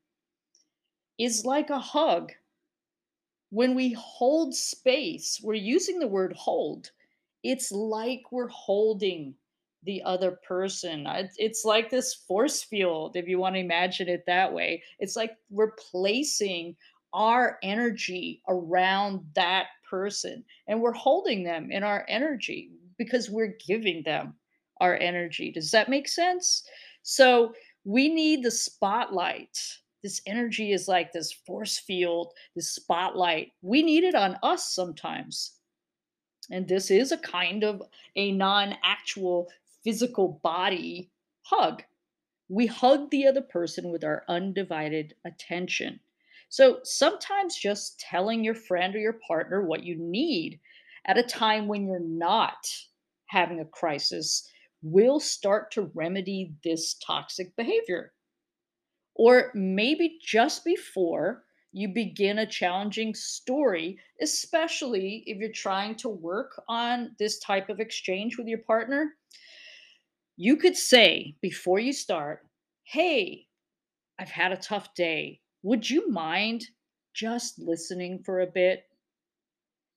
is 1.20 1.44
like 1.44 1.70
a 1.70 1.78
hug. 1.78 2.32
When 3.50 3.74
we 3.74 3.92
hold 3.92 4.54
space, 4.54 5.40
we're 5.42 5.54
using 5.54 5.98
the 5.98 6.08
word 6.08 6.34
hold. 6.36 6.90
It's 7.42 7.70
like 7.70 8.22
we're 8.30 8.48
holding 8.48 9.34
the 9.82 10.02
other 10.04 10.32
person. 10.46 11.06
It's 11.36 11.64
like 11.64 11.90
this 11.90 12.14
force 12.14 12.62
field, 12.62 13.16
if 13.16 13.26
you 13.26 13.38
want 13.38 13.54
to 13.56 13.60
imagine 13.60 14.08
it 14.08 14.24
that 14.26 14.52
way. 14.52 14.82
It's 14.98 15.16
like 15.16 15.32
we're 15.50 15.72
placing 15.90 16.76
our 17.12 17.58
energy 17.62 18.42
around 18.48 19.24
that 19.34 19.66
person 19.88 20.44
and 20.68 20.80
we're 20.80 20.92
holding 20.92 21.42
them 21.42 21.72
in 21.72 21.82
our 21.82 22.04
energy 22.08 22.70
because 22.98 23.30
we're 23.30 23.56
giving 23.66 24.02
them 24.04 24.34
our 24.80 24.96
energy. 24.96 25.50
Does 25.50 25.70
that 25.72 25.88
make 25.88 26.08
sense? 26.08 26.62
So 27.02 27.52
we 27.84 28.08
need 28.08 28.44
the 28.44 28.50
spotlight. 28.50 29.58
This 30.02 30.22
energy 30.26 30.72
is 30.72 30.88
like 30.88 31.12
this 31.12 31.32
force 31.32 31.78
field, 31.78 32.32
this 32.54 32.72
spotlight. 32.72 33.52
We 33.62 33.82
need 33.82 34.04
it 34.04 34.14
on 34.14 34.38
us 34.42 34.72
sometimes. 34.72 35.52
And 36.50 36.66
this 36.66 36.90
is 36.90 37.12
a 37.12 37.18
kind 37.18 37.62
of 37.64 37.82
a 38.16 38.32
non 38.32 38.76
actual 38.82 39.50
physical 39.84 40.40
body 40.42 41.10
hug. 41.42 41.82
We 42.48 42.66
hug 42.66 43.10
the 43.10 43.26
other 43.26 43.42
person 43.42 43.90
with 43.90 44.02
our 44.02 44.24
undivided 44.28 45.14
attention. 45.24 46.00
So 46.48 46.80
sometimes 46.82 47.54
just 47.54 48.00
telling 48.00 48.42
your 48.42 48.56
friend 48.56 48.94
or 48.94 48.98
your 48.98 49.20
partner 49.26 49.64
what 49.64 49.84
you 49.84 49.96
need 49.96 50.58
at 51.06 51.18
a 51.18 51.22
time 51.22 51.68
when 51.68 51.86
you're 51.86 52.00
not 52.00 52.66
having 53.26 53.60
a 53.60 53.64
crisis 53.64 54.50
will 54.82 55.20
start 55.20 55.70
to 55.72 55.90
remedy 55.94 56.52
this 56.64 56.94
toxic 56.94 57.54
behavior. 57.54 58.12
Or 59.20 59.50
maybe 59.52 60.18
just 60.22 60.64
before 60.64 61.44
you 61.72 61.88
begin 61.88 62.38
a 62.38 62.46
challenging 62.46 63.14
story, 63.14 63.98
especially 64.22 65.24
if 65.26 65.36
you're 65.36 65.52
trying 65.52 65.96
to 65.96 66.08
work 66.08 66.62
on 66.70 67.14
this 67.18 67.38
type 67.38 67.68
of 67.68 67.80
exchange 67.80 68.38
with 68.38 68.46
your 68.46 68.60
partner, 68.60 69.16
you 70.38 70.56
could 70.56 70.74
say 70.74 71.36
before 71.42 71.78
you 71.78 71.92
start, 71.92 72.46
Hey, 72.84 73.46
I've 74.18 74.30
had 74.30 74.52
a 74.52 74.56
tough 74.56 74.94
day. 74.94 75.42
Would 75.64 75.90
you 75.90 76.10
mind 76.10 76.64
just 77.12 77.58
listening 77.58 78.22
for 78.24 78.40
a 78.40 78.46
bit? 78.46 78.84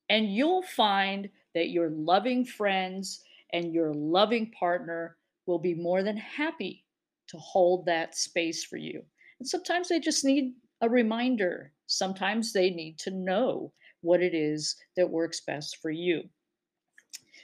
And 0.09 0.35
you'll 0.35 0.63
find 0.63 1.29
that 1.55 1.69
your 1.69 1.91
loving 1.91 2.43
friends 2.43 3.23
and 3.53 3.73
your 3.73 3.93
loving 3.93 4.51
partner 4.51 5.15
will 5.45 5.59
be 5.59 5.75
more 5.75 6.03
than 6.03 6.17
happy 6.17 6.83
to 7.29 7.37
hold 7.37 7.85
that 7.85 8.17
space 8.17 8.65
for 8.65 8.75
you. 8.75 9.01
And 9.43 9.47
sometimes 9.49 9.89
they 9.89 9.99
just 9.99 10.23
need 10.23 10.53
a 10.79 10.87
reminder. 10.87 11.73
Sometimes 11.87 12.53
they 12.53 12.69
need 12.69 12.97
to 12.99 13.11
know 13.11 13.73
what 13.99 14.21
it 14.21 14.33
is 14.33 14.77
that 14.95 15.09
works 15.09 15.41
best 15.41 15.79
for 15.81 15.91
you. 15.91 16.23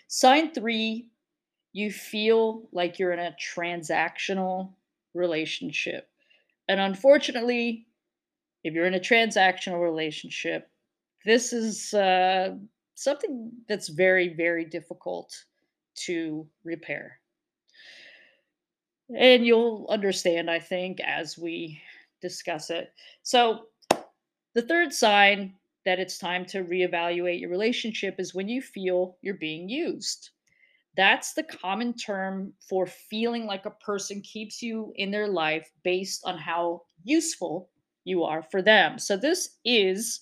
Sign 0.08 0.54
three, 0.54 1.10
you 1.74 1.92
feel 1.92 2.70
like 2.72 3.00
you're 3.00 3.12
in 3.12 3.20
a 3.20 3.36
transactional 3.38 4.72
relationship. 5.14 6.08
And 6.70 6.80
unfortunately, 6.80 7.86
if 8.64 8.74
you're 8.74 8.86
in 8.86 8.94
a 8.94 9.00
transactional 9.02 9.84
relationship, 9.84 10.70
this 11.26 11.52
is 11.52 11.94
uh, 11.94 12.56
something 12.96 13.52
that's 13.68 13.90
very, 13.90 14.34
very 14.36 14.64
difficult 14.64 15.36
to 15.96 16.48
repair. 16.64 17.20
And 19.18 19.46
you'll 19.46 19.86
understand, 19.90 20.50
I 20.50 20.60
think, 20.60 21.02
as 21.02 21.38
we 21.38 21.82
discuss 22.22 22.70
it. 22.70 22.94
So, 23.24 23.66
the 24.56 24.62
third 24.62 24.94
sign 24.94 25.56
that 25.86 26.00
it's 26.00 26.18
time 26.18 26.46
to 26.46 26.64
reevaluate 26.64 27.40
your 27.40 27.50
relationship 27.50 28.16
is 28.20 28.36
when 28.36 28.50
you 28.50 28.62
feel 28.62 29.18
you're 29.22 29.36
being 29.36 29.70
used. 29.70 30.32
That's 30.98 31.34
the 31.34 31.44
common 31.44 31.94
term 31.94 32.54
for 32.68 32.86
feeling 32.86 33.46
like 33.46 33.66
a 33.66 33.72
person 33.72 34.22
keeps 34.22 34.62
you 34.62 34.92
in 34.96 35.12
their 35.12 35.28
life 35.28 35.72
based 35.84 36.24
on 36.26 36.38
how 36.38 36.82
useful 37.04 37.70
you 38.04 38.24
are 38.24 38.44
for 38.44 38.62
them. 38.62 39.00
So, 39.00 39.16
this 39.16 39.58
is 39.64 40.22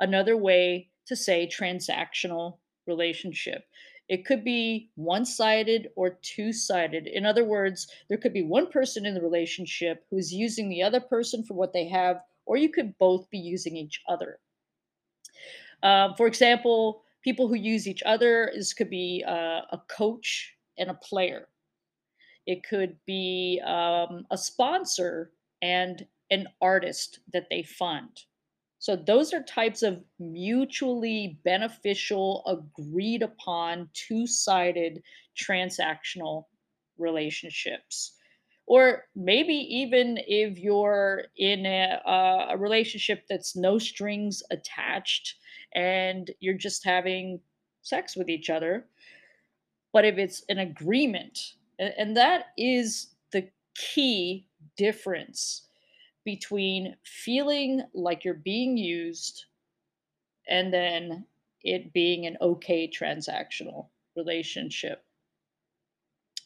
another 0.00 0.36
way 0.36 0.90
to 1.06 1.16
say 1.16 1.48
transactional 1.48 2.58
relationship. 2.86 3.64
It 4.08 4.24
could 4.24 4.42
be 4.42 4.90
one 4.94 5.26
sided 5.26 5.90
or 5.94 6.18
two 6.22 6.52
sided. 6.52 7.06
In 7.06 7.26
other 7.26 7.44
words, 7.44 7.88
there 8.08 8.18
could 8.18 8.32
be 8.32 8.42
one 8.42 8.68
person 8.68 9.04
in 9.04 9.14
the 9.14 9.20
relationship 9.20 10.04
who's 10.10 10.32
using 10.32 10.68
the 10.68 10.82
other 10.82 11.00
person 11.00 11.44
for 11.44 11.54
what 11.54 11.72
they 11.72 11.86
have, 11.88 12.20
or 12.46 12.56
you 12.56 12.70
could 12.70 12.96
both 12.98 13.28
be 13.30 13.38
using 13.38 13.76
each 13.76 14.00
other. 14.08 14.38
Um, 15.82 16.14
for 16.16 16.26
example, 16.26 17.02
people 17.22 17.48
who 17.48 17.54
use 17.54 17.86
each 17.86 18.02
other, 18.04 18.50
this 18.54 18.72
could 18.72 18.90
be 18.90 19.22
uh, 19.26 19.60
a 19.70 19.80
coach 19.88 20.54
and 20.78 20.90
a 20.90 20.94
player. 20.94 21.48
It 22.46 22.64
could 22.64 22.96
be 23.06 23.60
um, 23.66 24.24
a 24.30 24.38
sponsor 24.38 25.32
and 25.60 26.06
an 26.30 26.46
artist 26.62 27.20
that 27.32 27.46
they 27.50 27.62
fund. 27.62 28.24
So 28.80 28.94
those 28.94 29.32
are 29.32 29.42
types 29.42 29.82
of 29.82 30.02
mutually 30.18 31.38
beneficial, 31.44 32.44
agreed 32.46 33.22
upon, 33.22 33.88
two-sided 33.92 35.02
transactional 35.36 36.44
relationships. 36.96 38.12
Or 38.66 39.04
maybe 39.16 39.54
even 39.54 40.18
if 40.26 40.58
you're 40.58 41.24
in 41.38 41.66
a, 41.66 42.00
a 42.50 42.56
relationship 42.56 43.24
that's 43.28 43.56
no 43.56 43.78
strings 43.78 44.42
attached 44.50 45.36
and 45.74 46.30
you're 46.40 46.54
just 46.54 46.84
having 46.84 47.40
sex 47.82 48.14
with 48.14 48.28
each 48.28 48.50
other, 48.50 48.86
but 49.92 50.04
if 50.04 50.18
it's 50.18 50.44
an 50.50 50.58
agreement, 50.58 51.54
and 51.78 52.16
that 52.16 52.46
is 52.58 53.14
the 53.32 53.48
key 53.74 54.46
difference 54.76 55.67
between 56.28 56.94
feeling 57.04 57.82
like 57.94 58.22
you're 58.22 58.34
being 58.34 58.76
used 58.76 59.46
and 60.46 60.70
then 60.70 61.24
it 61.62 61.90
being 61.94 62.26
an 62.26 62.36
okay 62.42 62.86
transactional 62.86 63.86
relationship. 64.14 65.02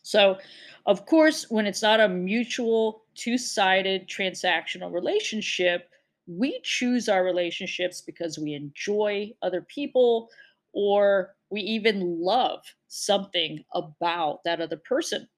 So, 0.05 0.39
of 0.87 1.05
course, 1.05 1.51
when 1.51 1.67
it's 1.67 1.83
not 1.83 1.99
a 1.99 2.09
mutual, 2.09 3.03
two 3.17 3.37
sided 3.37 4.07
transactional 4.07 4.93
relationship, 4.93 5.91
we 6.29 6.61
choose 6.63 7.09
our 7.09 7.25
relationships 7.25 8.01
because 8.03 8.39
we 8.39 8.55
enjoy 8.55 9.33
other 9.43 9.63
people 9.63 10.31
or 10.73 11.35
we 11.51 11.61
even 11.63 12.21
love 12.21 12.63
something 12.87 13.65
about 13.75 14.45
that 14.45 14.61
other 14.61 14.77
person. 14.77 15.29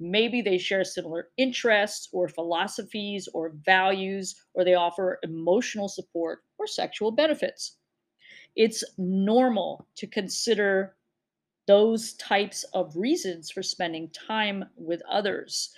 Maybe 0.00 0.42
they 0.42 0.58
share 0.58 0.84
similar 0.84 1.28
interests 1.36 2.08
or 2.12 2.28
philosophies 2.28 3.28
or 3.34 3.52
values, 3.64 4.36
or 4.54 4.64
they 4.64 4.74
offer 4.74 5.18
emotional 5.22 5.88
support 5.88 6.40
or 6.58 6.66
sexual 6.66 7.10
benefits. 7.10 7.76
It's 8.54 8.84
normal 8.96 9.86
to 9.96 10.06
consider 10.06 10.96
those 11.66 12.14
types 12.14 12.64
of 12.72 12.96
reasons 12.96 13.50
for 13.50 13.62
spending 13.62 14.10
time 14.10 14.64
with 14.76 15.02
others. 15.08 15.70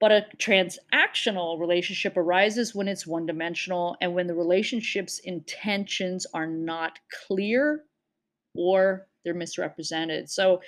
But 0.00 0.12
a 0.12 0.26
transactional 0.36 1.58
relationship 1.58 2.16
arises 2.16 2.74
when 2.74 2.88
it's 2.88 3.06
one 3.06 3.26
dimensional 3.26 3.96
and 4.00 4.14
when 4.14 4.26
the 4.26 4.34
relationship's 4.34 5.18
intentions 5.20 6.26
are 6.34 6.46
not 6.46 6.98
clear 7.26 7.84
or 8.54 9.08
they're 9.24 9.34
misrepresented. 9.34 10.30
So 10.30 10.60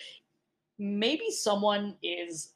maybe 0.79 1.31
someone 1.31 1.97
is 2.03 2.53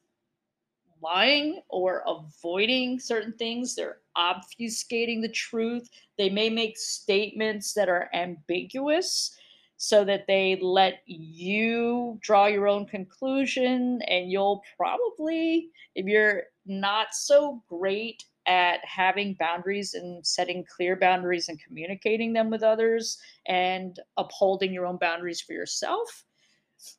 lying 1.02 1.62
or 1.68 2.02
avoiding 2.06 2.98
certain 3.00 3.32
things. 3.32 3.74
They're 3.74 3.98
obfuscating 4.16 5.22
the 5.22 5.32
truth. 5.32 5.88
They 6.18 6.28
may 6.28 6.50
make 6.50 6.76
statements 6.78 7.72
that 7.74 7.88
are 7.88 8.10
ambiguous 8.12 9.36
so 9.76 10.04
that 10.04 10.26
they 10.26 10.58
let 10.60 11.00
you 11.06 12.18
draw 12.20 12.46
your 12.46 12.68
own 12.68 12.86
conclusion. 12.86 14.02
And 14.06 14.30
you'll 14.30 14.62
probably, 14.76 15.70
if 15.94 16.06
you're 16.06 16.42
not 16.66 17.08
so 17.12 17.62
great 17.66 18.24
at 18.46 18.84
having 18.84 19.36
boundaries 19.38 19.94
and 19.94 20.26
setting 20.26 20.64
clear 20.64 20.96
boundaries 20.96 21.48
and 21.48 21.62
communicating 21.62 22.32
them 22.32 22.50
with 22.50 22.62
others 22.62 23.18
and 23.46 23.98
upholding 24.16 24.72
your 24.72 24.86
own 24.86 24.98
boundaries 24.98 25.40
for 25.40 25.52
yourself, 25.52 26.24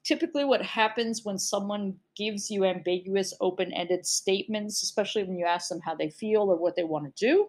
typically 0.03 0.45
what 0.45 0.61
happens 0.61 1.25
when 1.25 1.37
someone 1.37 1.95
gives 2.15 2.51
you 2.51 2.65
ambiguous 2.65 3.33
open-ended 3.41 4.05
statements 4.05 4.83
especially 4.83 5.23
when 5.23 5.37
you 5.37 5.45
ask 5.45 5.69
them 5.69 5.81
how 5.83 5.95
they 5.95 6.09
feel 6.09 6.41
or 6.41 6.55
what 6.55 6.75
they 6.75 6.83
want 6.83 7.05
to 7.05 7.25
do 7.25 7.47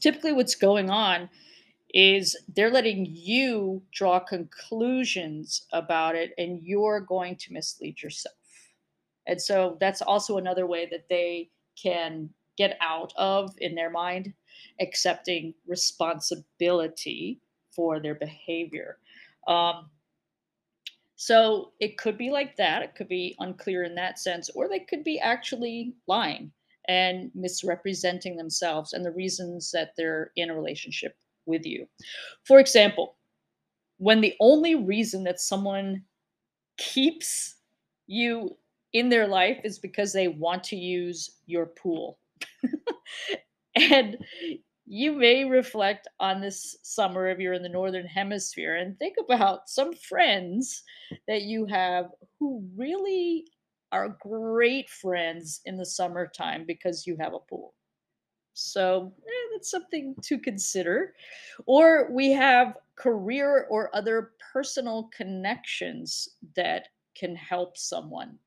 typically 0.00 0.32
what's 0.32 0.54
going 0.54 0.90
on 0.90 1.28
is 1.94 2.36
they're 2.54 2.70
letting 2.70 3.06
you 3.08 3.82
draw 3.92 4.20
conclusions 4.20 5.66
about 5.72 6.14
it 6.14 6.32
and 6.38 6.62
you're 6.62 7.00
going 7.00 7.36
to 7.36 7.52
mislead 7.52 8.00
yourself. 8.02 8.34
And 9.26 9.40
so 9.40 9.76
that's 9.80 10.02
also 10.02 10.38
another 10.38 10.66
way 10.66 10.86
that 10.90 11.08
they 11.08 11.50
can 11.80 12.30
get 12.56 12.76
out 12.80 13.12
of 13.16 13.54
in 13.58 13.74
their 13.74 13.90
mind 13.90 14.32
accepting 14.80 15.54
responsibility 15.66 17.40
for 17.74 18.00
their 18.00 18.14
behavior. 18.14 18.98
Um, 19.46 19.90
so 21.20 21.72
it 21.80 21.98
could 21.98 22.16
be 22.16 22.30
like 22.30 22.56
that. 22.56 22.80
It 22.82 22.94
could 22.94 23.08
be 23.08 23.36
unclear 23.40 23.84
in 23.84 23.94
that 23.96 24.18
sense, 24.18 24.48
or 24.54 24.68
they 24.68 24.80
could 24.80 25.04
be 25.04 25.20
actually 25.20 25.92
lying. 26.06 26.50
and 26.88 27.30
misrepresenting 27.34 28.36
themselves 28.36 28.94
and 28.94 29.04
the 29.04 29.10
reasons 29.12 29.70
that 29.70 29.92
they're 29.96 30.32
in 30.36 30.48
a 30.48 30.54
relationship 30.54 31.14
with 31.44 31.66
you. 31.66 31.86
For 32.44 32.58
example, 32.58 33.16
when 33.98 34.22
the 34.22 34.34
only 34.40 34.74
reason 34.76 35.22
that 35.24 35.40
someone 35.40 36.02
keeps 36.78 37.56
you 38.06 38.56
in 38.94 39.10
their 39.10 39.28
life 39.28 39.60
is 39.62 39.78
because 39.78 40.12
they 40.12 40.28
want 40.28 40.64
to 40.64 40.76
use 40.76 41.36
your 41.46 41.66
pool. 41.66 42.18
and 43.76 44.16
you 44.92 45.12
may 45.12 45.44
reflect 45.44 46.08
on 46.18 46.40
this 46.40 46.76
summer 46.82 47.28
if 47.28 47.38
you're 47.38 47.52
in 47.52 47.62
the 47.62 47.68
northern 47.68 48.06
hemisphere 48.06 48.74
and 48.74 48.98
think 48.98 49.14
about 49.24 49.68
some 49.68 49.94
friends 49.94 50.82
that 51.28 51.42
you 51.42 51.64
have 51.64 52.06
who 52.40 52.68
really 52.76 53.46
are 53.92 54.16
great 54.20 54.90
friends 54.90 55.60
in 55.64 55.76
the 55.76 55.86
summertime 55.86 56.64
because 56.66 57.06
you 57.06 57.16
have 57.20 57.34
a 57.34 57.38
pool. 57.38 57.72
So 58.54 59.12
eh, 59.24 59.48
that's 59.52 59.70
something 59.70 60.16
to 60.22 60.40
consider. 60.40 61.14
Or 61.66 62.10
we 62.10 62.32
have 62.32 62.76
career 62.96 63.68
or 63.70 63.94
other 63.94 64.32
personal 64.52 65.08
connections 65.16 66.30
that 66.56 66.88
can 67.14 67.36
help 67.36 67.76
someone. 67.76 68.40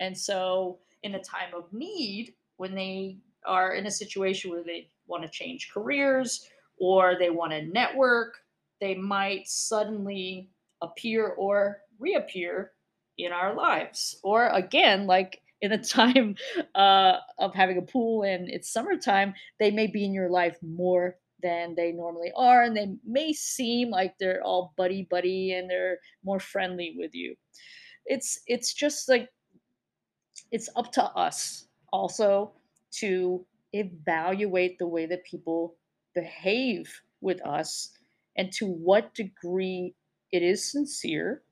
And 0.00 0.16
so, 0.16 0.80
in 1.02 1.14
a 1.14 1.22
time 1.22 1.54
of 1.56 1.72
need, 1.72 2.34
when 2.58 2.74
they 2.74 3.16
are 3.46 3.74
in 3.74 3.86
a 3.86 3.90
situation 3.90 4.50
where 4.50 4.62
they 4.62 4.88
want 5.06 5.22
to 5.22 5.28
change 5.28 5.70
careers 5.72 6.48
or 6.78 7.16
they 7.18 7.30
want 7.30 7.52
to 7.52 7.62
network, 7.62 8.38
they 8.80 8.94
might 8.94 9.46
suddenly 9.46 10.48
appear 10.82 11.28
or 11.28 11.78
reappear 11.98 12.72
in 13.18 13.32
our 13.32 13.54
lives. 13.54 14.18
Or 14.22 14.48
again, 14.48 15.06
like 15.06 15.40
in 15.60 15.72
a 15.72 15.78
time 15.82 16.36
uh, 16.74 17.18
of 17.38 17.54
having 17.54 17.78
a 17.78 17.82
pool 17.82 18.22
and 18.22 18.48
it's 18.48 18.72
summertime, 18.72 19.34
they 19.58 19.70
may 19.70 19.86
be 19.86 20.04
in 20.04 20.12
your 20.12 20.30
life 20.30 20.56
more 20.62 21.16
than 21.42 21.74
they 21.74 21.90
normally 21.92 22.32
are, 22.36 22.62
and 22.62 22.76
they 22.76 22.94
may 23.04 23.32
seem 23.32 23.90
like 23.90 24.14
they're 24.18 24.42
all 24.42 24.72
buddy 24.76 25.08
buddy 25.10 25.52
and 25.52 25.68
they're 25.68 25.98
more 26.24 26.38
friendly 26.38 26.94
with 26.96 27.14
you. 27.14 27.34
It's 28.06 28.40
it's 28.46 28.72
just 28.72 29.08
like 29.08 29.28
it's 30.50 30.68
up 30.76 30.92
to 30.92 31.02
us 31.02 31.66
also 31.92 32.52
to 32.92 33.44
evaluate 33.72 34.78
the 34.78 34.86
way 34.86 35.06
that 35.06 35.24
people 35.24 35.76
behave 36.14 36.92
with 37.20 37.44
us 37.46 37.90
and 38.36 38.52
to 38.52 38.66
what 38.66 39.14
degree 39.14 39.94
it 40.32 40.42
is 40.42 40.70
sincere 40.70 41.42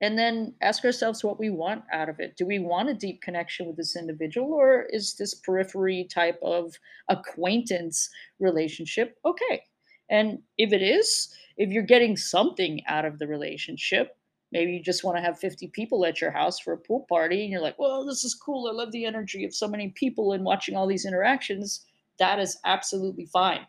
and 0.00 0.18
then 0.18 0.52
ask 0.60 0.84
ourselves 0.84 1.24
what 1.24 1.38
we 1.38 1.50
want 1.50 1.82
out 1.92 2.08
of 2.08 2.20
it. 2.20 2.36
Do 2.36 2.44
we 2.46 2.58
want 2.58 2.90
a 2.90 2.94
deep 2.94 3.22
connection 3.22 3.66
with 3.66 3.76
this 3.76 3.96
individual, 3.96 4.52
or 4.52 4.86
is 4.90 5.14
this 5.14 5.34
periphery 5.34 6.06
type 6.12 6.38
of 6.42 6.74
acquaintance 7.08 8.10
relationship 8.38 9.16
okay? 9.24 9.62
And 10.10 10.40
if 10.58 10.72
it 10.72 10.82
is, 10.82 11.34
if 11.56 11.70
you're 11.70 11.84
getting 11.84 12.16
something 12.16 12.82
out 12.86 13.04
of 13.04 13.18
the 13.18 13.26
relationship, 13.26 14.16
maybe 14.54 14.72
you 14.72 14.80
just 14.80 15.02
want 15.04 15.18
to 15.18 15.22
have 15.22 15.38
50 15.38 15.66
people 15.68 16.06
at 16.06 16.20
your 16.20 16.30
house 16.30 16.60
for 16.60 16.72
a 16.72 16.78
pool 16.78 17.04
party, 17.08 17.42
and 17.42 17.50
you're 17.50 17.60
like, 17.60 17.78
well, 17.78 18.06
this 18.06 18.24
is 18.24 18.34
cool. 18.34 18.68
I 18.68 18.72
love 18.72 18.92
the 18.92 19.04
energy 19.04 19.44
of 19.44 19.54
so 19.54 19.68
many 19.68 19.88
people 19.90 20.32
and 20.32 20.44
watching 20.44 20.76
all 20.76 20.86
these 20.86 21.04
interactions. 21.04 21.84
That 22.20 22.38
is 22.38 22.56
absolutely 22.64 23.26
fine. 23.26 23.66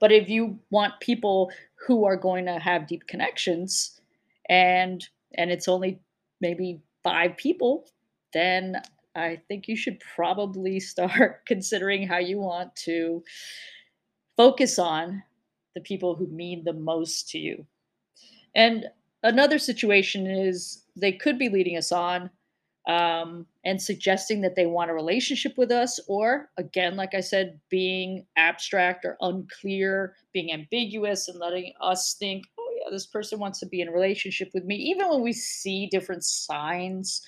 But 0.00 0.10
if 0.10 0.28
you 0.28 0.58
want 0.70 1.00
people 1.00 1.52
who 1.86 2.04
are 2.04 2.16
going 2.16 2.46
to 2.46 2.58
have 2.58 2.88
deep 2.88 3.06
connections, 3.06 4.00
and 4.50 5.06
and 5.38 5.50
it's 5.50 5.68
only 5.68 6.00
maybe 6.40 6.82
five 7.04 7.36
people, 7.36 7.86
then 8.32 8.82
I 9.14 9.40
think 9.46 9.68
you 9.68 9.76
should 9.76 10.00
probably 10.16 10.80
start 10.92 11.46
considering 11.46 12.06
how 12.06 12.18
you 12.18 12.38
want 12.40 12.74
to 12.76 13.22
focus 14.36 14.80
on 14.80 15.22
the 15.76 15.80
people 15.80 16.16
who 16.16 16.26
mean 16.26 16.64
the 16.64 16.72
most 16.72 17.28
to 17.30 17.38
you. 17.38 17.64
And 18.56 18.86
another 19.24 19.58
situation 19.58 20.26
is 20.26 20.84
they 20.94 21.10
could 21.10 21.38
be 21.38 21.48
leading 21.48 21.76
us 21.76 21.90
on 21.90 22.30
um, 22.86 23.46
and 23.64 23.80
suggesting 23.80 24.42
that 24.42 24.54
they 24.54 24.66
want 24.66 24.90
a 24.90 24.94
relationship 24.94 25.56
with 25.56 25.70
us, 25.72 25.98
or 26.06 26.50
again, 26.58 26.96
like 26.96 27.14
I 27.14 27.20
said, 27.20 27.58
being 27.70 28.26
abstract 28.36 29.06
or 29.06 29.16
unclear, 29.22 30.14
being 30.34 30.52
ambiguous, 30.52 31.26
and 31.28 31.40
letting 31.40 31.72
us 31.80 32.14
think, 32.18 32.44
oh, 32.58 32.72
yeah, 32.76 32.90
this 32.90 33.06
person 33.06 33.38
wants 33.38 33.58
to 33.60 33.66
be 33.66 33.80
in 33.80 33.88
a 33.88 33.92
relationship 33.92 34.50
with 34.52 34.64
me, 34.64 34.76
even 34.76 35.08
when 35.08 35.22
we 35.22 35.32
see 35.32 35.88
different 35.90 36.24
signs 36.24 37.22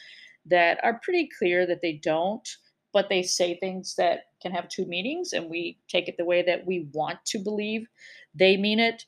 that 0.44 0.78
are 0.84 1.00
pretty 1.02 1.28
clear 1.38 1.66
that 1.66 1.80
they 1.80 1.94
don't, 1.94 2.46
but 2.92 3.08
they 3.08 3.22
say 3.22 3.56
things 3.56 3.94
that 3.96 4.24
can 4.42 4.52
have 4.52 4.68
two 4.68 4.84
meanings, 4.84 5.32
and 5.32 5.48
we 5.48 5.78
take 5.88 6.06
it 6.06 6.16
the 6.18 6.24
way 6.24 6.42
that 6.42 6.66
we 6.66 6.86
want 6.92 7.18
to 7.24 7.38
believe 7.38 7.88
they 8.34 8.58
mean 8.58 8.78
it, 8.78 9.04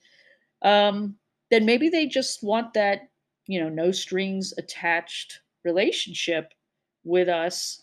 um, 0.63 1.15
then 1.51 1.65
maybe 1.65 1.89
they 1.89 2.07
just 2.07 2.43
want 2.43 2.75
that, 2.75 3.09
you 3.47 3.61
know, 3.61 3.69
no 3.69 3.91
strings 3.91 4.53
attached 4.59 5.41
relationship 5.65 6.53
with 7.05 7.29
us, 7.29 7.83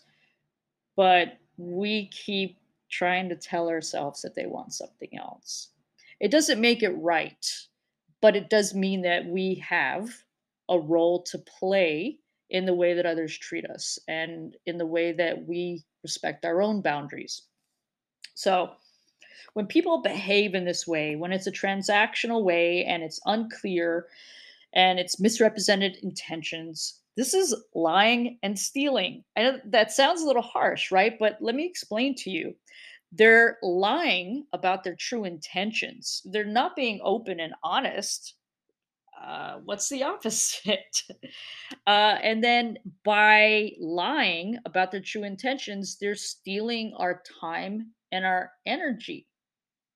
but 0.96 1.38
we 1.56 2.08
keep 2.08 2.58
trying 2.90 3.28
to 3.28 3.36
tell 3.36 3.68
ourselves 3.68 4.22
that 4.22 4.34
they 4.34 4.46
want 4.46 4.72
something 4.72 5.16
else. 5.18 5.70
It 6.20 6.30
doesn't 6.30 6.60
make 6.60 6.82
it 6.82 6.96
right 6.96 7.44
but 8.20 8.36
it 8.36 8.50
does 8.50 8.74
mean 8.74 9.02
that 9.02 9.26
we 9.26 9.54
have 9.56 10.10
a 10.68 10.78
role 10.78 11.22
to 11.22 11.38
play 11.38 12.18
in 12.50 12.64
the 12.64 12.74
way 12.74 12.94
that 12.94 13.06
others 13.06 13.36
treat 13.36 13.64
us 13.70 13.98
and 14.08 14.56
in 14.66 14.78
the 14.78 14.86
way 14.86 15.12
that 15.12 15.46
we 15.46 15.84
respect 16.02 16.44
our 16.44 16.62
own 16.62 16.80
boundaries. 16.80 17.42
So, 18.34 18.72
when 19.54 19.66
people 19.66 20.02
behave 20.02 20.54
in 20.54 20.64
this 20.64 20.86
way, 20.86 21.16
when 21.16 21.32
it's 21.32 21.46
a 21.46 21.52
transactional 21.52 22.42
way 22.44 22.84
and 22.84 23.02
it's 23.02 23.20
unclear 23.26 24.06
and 24.74 24.98
it's 24.98 25.20
misrepresented 25.20 25.96
intentions, 26.02 27.00
this 27.16 27.32
is 27.32 27.54
lying 27.74 28.38
and 28.42 28.58
stealing. 28.58 29.24
I 29.36 29.42
know 29.42 29.60
that 29.66 29.90
sounds 29.90 30.22
a 30.22 30.26
little 30.26 30.42
harsh, 30.42 30.92
right? 30.92 31.18
But 31.18 31.38
let 31.40 31.54
me 31.54 31.64
explain 31.64 32.14
to 32.16 32.30
you. 32.30 32.54
They're 33.12 33.56
lying 33.62 34.44
about 34.52 34.84
their 34.84 34.96
true 34.96 35.24
intentions. 35.24 36.22
They're 36.26 36.44
not 36.44 36.76
being 36.76 37.00
open 37.02 37.40
and 37.40 37.54
honest. 37.62 38.34
Uh, 39.24 39.60
what's 39.64 39.88
the 39.88 40.02
opposite? 40.02 41.02
uh, 41.86 42.18
and 42.22 42.44
then 42.44 42.76
by 43.04 43.70
lying 43.80 44.58
about 44.66 44.90
their 44.90 45.00
true 45.00 45.24
intentions, 45.24 45.96
they're 45.98 46.14
stealing 46.14 46.92
our 46.98 47.22
time 47.40 47.92
and 48.12 48.26
our 48.26 48.52
energy. 48.66 49.26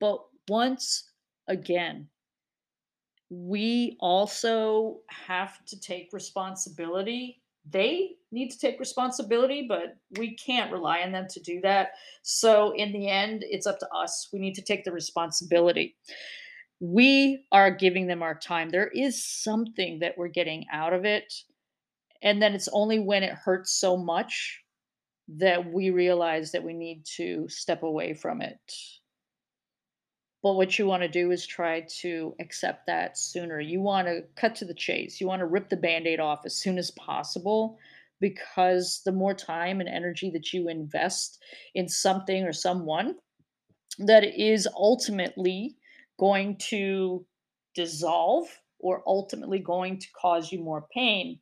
But 0.00 0.20
once 0.48 1.10
again, 1.46 2.08
we 3.28 3.96
also 4.00 5.00
have 5.08 5.64
to 5.66 5.78
take 5.78 6.08
responsibility 6.12 7.40
they 7.68 8.16
need 8.32 8.50
to 8.50 8.58
take 8.58 8.80
responsibility, 8.80 9.66
but 9.68 9.96
we 10.18 10.34
can't 10.36 10.72
rely 10.72 11.02
on 11.02 11.12
them 11.12 11.26
to 11.30 11.40
do 11.40 11.60
that. 11.62 11.90
So, 12.22 12.72
in 12.72 12.92
the 12.92 13.08
end, 13.08 13.44
it's 13.46 13.66
up 13.66 13.78
to 13.80 13.88
us. 13.94 14.28
We 14.32 14.38
need 14.38 14.54
to 14.54 14.62
take 14.62 14.84
the 14.84 14.92
responsibility. 14.92 15.96
We 16.80 17.44
are 17.52 17.70
giving 17.70 18.06
them 18.06 18.22
our 18.22 18.34
time. 18.34 18.70
There 18.70 18.88
is 18.88 19.24
something 19.24 19.98
that 19.98 20.16
we're 20.16 20.28
getting 20.28 20.64
out 20.72 20.94
of 20.94 21.04
it. 21.04 21.32
And 22.22 22.40
then 22.40 22.54
it's 22.54 22.68
only 22.72 22.98
when 22.98 23.22
it 23.22 23.34
hurts 23.34 23.72
so 23.72 23.96
much 23.96 24.60
that 25.28 25.72
we 25.72 25.90
realize 25.90 26.52
that 26.52 26.64
we 26.64 26.72
need 26.72 27.04
to 27.16 27.46
step 27.48 27.82
away 27.82 28.14
from 28.14 28.40
it. 28.40 28.58
But 30.42 30.54
what 30.54 30.78
you 30.78 30.86
want 30.86 31.02
to 31.02 31.08
do 31.08 31.30
is 31.30 31.46
try 31.46 31.86
to 32.00 32.34
accept 32.40 32.86
that 32.86 33.18
sooner. 33.18 33.60
You 33.60 33.80
want 33.80 34.06
to 34.08 34.22
cut 34.36 34.54
to 34.56 34.64
the 34.64 34.74
chase. 34.74 35.20
You 35.20 35.26
want 35.26 35.40
to 35.40 35.46
rip 35.46 35.68
the 35.68 35.76
band 35.76 36.06
aid 36.06 36.18
off 36.18 36.40
as 36.46 36.56
soon 36.56 36.78
as 36.78 36.90
possible 36.92 37.78
because 38.20 39.02
the 39.04 39.12
more 39.12 39.34
time 39.34 39.80
and 39.80 39.88
energy 39.88 40.30
that 40.30 40.52
you 40.52 40.68
invest 40.68 41.42
in 41.74 41.88
something 41.88 42.44
or 42.44 42.52
someone 42.52 43.16
that 43.98 44.24
is 44.24 44.68
ultimately 44.74 45.76
going 46.18 46.56
to 46.58 47.24
dissolve 47.74 48.46
or 48.78 49.02
ultimately 49.06 49.58
going 49.58 49.98
to 49.98 50.06
cause 50.20 50.52
you 50.52 50.62
more 50.62 50.86
pain, 50.94 51.38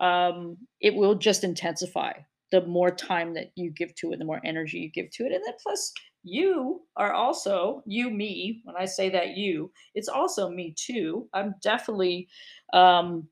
um, 0.00 0.56
it 0.80 0.94
will 0.94 1.14
just 1.14 1.44
intensify 1.44 2.12
the 2.50 2.66
more 2.66 2.90
time 2.90 3.34
that 3.34 3.52
you 3.54 3.70
give 3.70 3.94
to 3.96 4.12
it, 4.12 4.18
the 4.18 4.24
more 4.24 4.40
energy 4.44 4.78
you 4.78 4.90
give 4.90 5.10
to 5.10 5.24
it. 5.24 5.32
And 5.32 5.42
then 5.46 5.54
plus, 5.62 5.92
you 6.28 6.82
are 6.96 7.12
also 7.12 7.82
you 7.86 8.10
me 8.10 8.60
when 8.64 8.76
i 8.76 8.84
say 8.84 9.08
that 9.08 9.36
you 9.36 9.70
it's 9.94 10.08
also 10.08 10.48
me 10.50 10.74
too. 10.76 11.28
I'm 11.32 11.54
definitely 11.62 12.28
um 12.72 13.28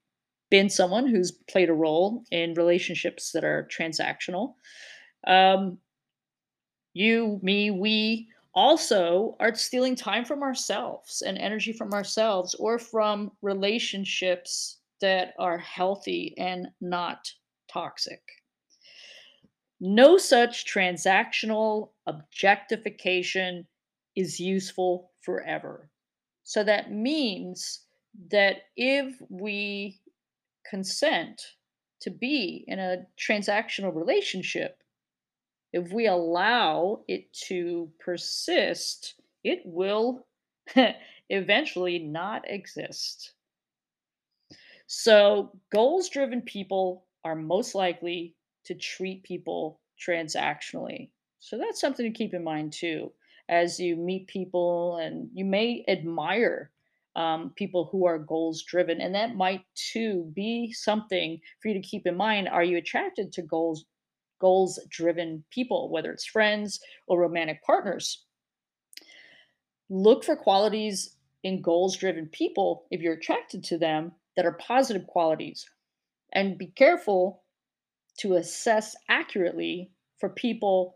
been 0.50 0.70
someone 0.70 1.06
who's 1.08 1.32
played 1.50 1.68
a 1.68 1.74
role 1.74 2.24
in 2.30 2.54
relationships 2.54 3.32
that 3.32 3.44
are 3.44 3.68
transactional. 3.70 4.54
Um 5.26 5.78
you 6.94 7.38
me 7.42 7.70
we 7.70 8.28
also 8.54 9.36
are 9.38 9.54
stealing 9.54 9.94
time 9.94 10.24
from 10.24 10.42
ourselves 10.42 11.22
and 11.22 11.36
energy 11.36 11.72
from 11.72 11.92
ourselves 11.92 12.54
or 12.54 12.78
from 12.78 13.30
relationships 13.42 14.78
that 15.00 15.34
are 15.38 15.58
healthy 15.58 16.34
and 16.38 16.68
not 16.80 17.30
toxic. 17.68 18.22
No 19.80 20.16
such 20.16 20.64
transactional 20.64 21.90
objectification 22.06 23.66
is 24.14 24.40
useful 24.40 25.12
forever. 25.22 25.90
So 26.44 26.64
that 26.64 26.92
means 26.92 27.80
that 28.30 28.62
if 28.76 29.16
we 29.28 30.00
consent 30.68 31.42
to 32.00 32.10
be 32.10 32.64
in 32.66 32.78
a 32.78 33.06
transactional 33.18 33.94
relationship, 33.94 34.82
if 35.72 35.92
we 35.92 36.06
allow 36.06 37.00
it 37.08 37.32
to 37.48 37.90
persist, 37.98 39.14
it 39.44 39.62
will 39.64 40.26
eventually 41.28 41.98
not 41.98 42.48
exist. 42.48 43.32
So, 44.86 45.50
goals 45.72 46.08
driven 46.08 46.42
people 46.42 47.06
are 47.24 47.34
most 47.34 47.74
likely 47.74 48.36
to 48.64 48.74
treat 48.74 49.24
people 49.24 49.80
transactionally. 50.00 51.10
So, 51.38 51.58
that's 51.58 51.80
something 51.80 52.04
to 52.04 52.16
keep 52.16 52.34
in 52.34 52.44
mind 52.44 52.72
too 52.72 53.12
as 53.48 53.78
you 53.78 53.96
meet 53.96 54.26
people, 54.26 54.96
and 54.96 55.30
you 55.32 55.44
may 55.44 55.84
admire 55.88 56.70
um, 57.14 57.52
people 57.56 57.88
who 57.90 58.06
are 58.06 58.18
goals 58.18 58.62
driven. 58.62 59.00
And 59.00 59.14
that 59.14 59.36
might 59.36 59.64
too 59.74 60.30
be 60.34 60.72
something 60.72 61.40
for 61.60 61.68
you 61.68 61.74
to 61.74 61.80
keep 61.80 62.06
in 62.06 62.16
mind. 62.16 62.48
Are 62.48 62.64
you 62.64 62.76
attracted 62.76 63.32
to 63.32 63.42
goals 63.42 63.84
goals 64.38 64.78
driven 64.90 65.42
people, 65.50 65.88
whether 65.90 66.12
it's 66.12 66.26
friends 66.26 66.78
or 67.06 67.20
romantic 67.20 67.62
partners? 67.64 68.24
Look 69.88 70.24
for 70.24 70.36
qualities 70.36 71.16
in 71.42 71.62
goals 71.62 71.96
driven 71.96 72.26
people 72.26 72.86
if 72.90 73.00
you're 73.00 73.14
attracted 73.14 73.64
to 73.64 73.78
them 73.78 74.12
that 74.36 74.44
are 74.44 74.52
positive 74.52 75.06
qualities. 75.06 75.66
And 76.32 76.58
be 76.58 76.66
careful 76.66 77.44
to 78.18 78.34
assess 78.34 78.94
accurately 79.08 79.90
for 80.18 80.28
people 80.28 80.95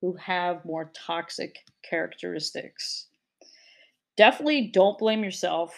who 0.00 0.14
have 0.14 0.64
more 0.64 0.90
toxic 0.94 1.58
characteristics. 1.88 3.06
Definitely 4.16 4.70
don't 4.72 4.98
blame 4.98 5.22
yourself 5.24 5.74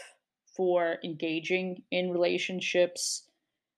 for 0.57 0.99
engaging 1.05 1.83
in 1.91 2.11
relationships 2.11 3.25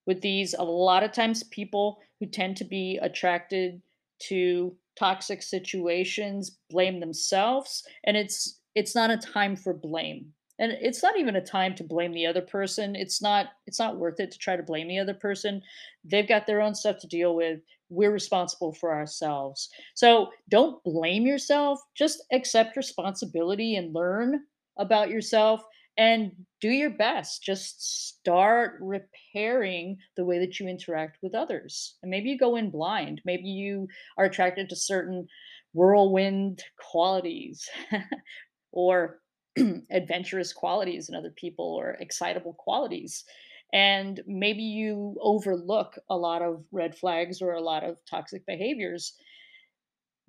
with 0.06 0.20
these. 0.20 0.54
A 0.54 0.62
lot 0.62 1.02
of 1.02 1.12
times, 1.12 1.44
people 1.44 1.98
who 2.20 2.26
tend 2.26 2.56
to 2.58 2.64
be 2.64 2.98
attracted 3.02 3.80
to 4.20 4.76
toxic 4.96 5.42
situations 5.42 6.58
blame 6.70 7.00
themselves, 7.00 7.84
and 8.04 8.16
it's 8.16 8.60
it's 8.74 8.94
not 8.94 9.10
a 9.10 9.16
time 9.16 9.56
for 9.56 9.72
blame 9.72 10.32
and 10.58 10.72
it's 10.72 11.02
not 11.02 11.18
even 11.18 11.36
a 11.36 11.44
time 11.44 11.74
to 11.74 11.84
blame 11.84 12.12
the 12.12 12.26
other 12.26 12.40
person 12.40 12.94
it's 12.94 13.20
not 13.20 13.48
it's 13.66 13.78
not 13.78 13.96
worth 13.96 14.20
it 14.20 14.30
to 14.30 14.38
try 14.38 14.56
to 14.56 14.62
blame 14.62 14.88
the 14.88 14.98
other 14.98 15.14
person. 15.14 15.62
They've 16.04 16.28
got 16.28 16.46
their 16.46 16.60
own 16.60 16.74
stuff 16.74 16.98
to 17.00 17.06
deal 17.06 17.34
with 17.34 17.60
we're 17.90 18.12
responsible 18.12 18.72
for 18.72 18.94
ourselves. 18.94 19.68
So 19.94 20.30
don't 20.48 20.82
blame 20.84 21.26
yourself 21.26 21.80
just 21.94 22.22
accept 22.32 22.76
responsibility 22.76 23.76
and 23.76 23.94
learn 23.94 24.40
about 24.78 25.10
yourself 25.10 25.62
and 25.96 26.32
do 26.60 26.70
your 26.70 26.90
best. 26.90 27.42
Just 27.42 28.08
start 28.08 28.78
repairing 28.80 29.96
the 30.16 30.24
way 30.24 30.40
that 30.40 30.58
you 30.58 30.66
interact 30.66 31.18
with 31.22 31.34
others. 31.34 31.96
And 32.02 32.10
maybe 32.10 32.30
you 32.30 32.38
go 32.38 32.56
in 32.56 32.70
blind 32.70 33.20
maybe 33.24 33.48
you 33.48 33.88
are 34.18 34.24
attracted 34.24 34.68
to 34.68 34.76
certain 34.76 35.26
whirlwind 35.72 36.62
qualities 36.78 37.68
or 38.72 39.20
adventurous 39.90 40.52
qualities 40.52 41.08
in 41.08 41.14
other 41.14 41.30
people 41.30 41.74
or 41.74 41.96
excitable 42.00 42.54
qualities. 42.54 43.24
And 43.72 44.20
maybe 44.26 44.62
you 44.62 45.16
overlook 45.20 45.98
a 46.08 46.16
lot 46.16 46.42
of 46.42 46.64
red 46.70 46.96
flags 46.96 47.42
or 47.42 47.52
a 47.52 47.60
lot 47.60 47.82
of 47.82 47.96
toxic 48.08 48.46
behaviors 48.46 49.14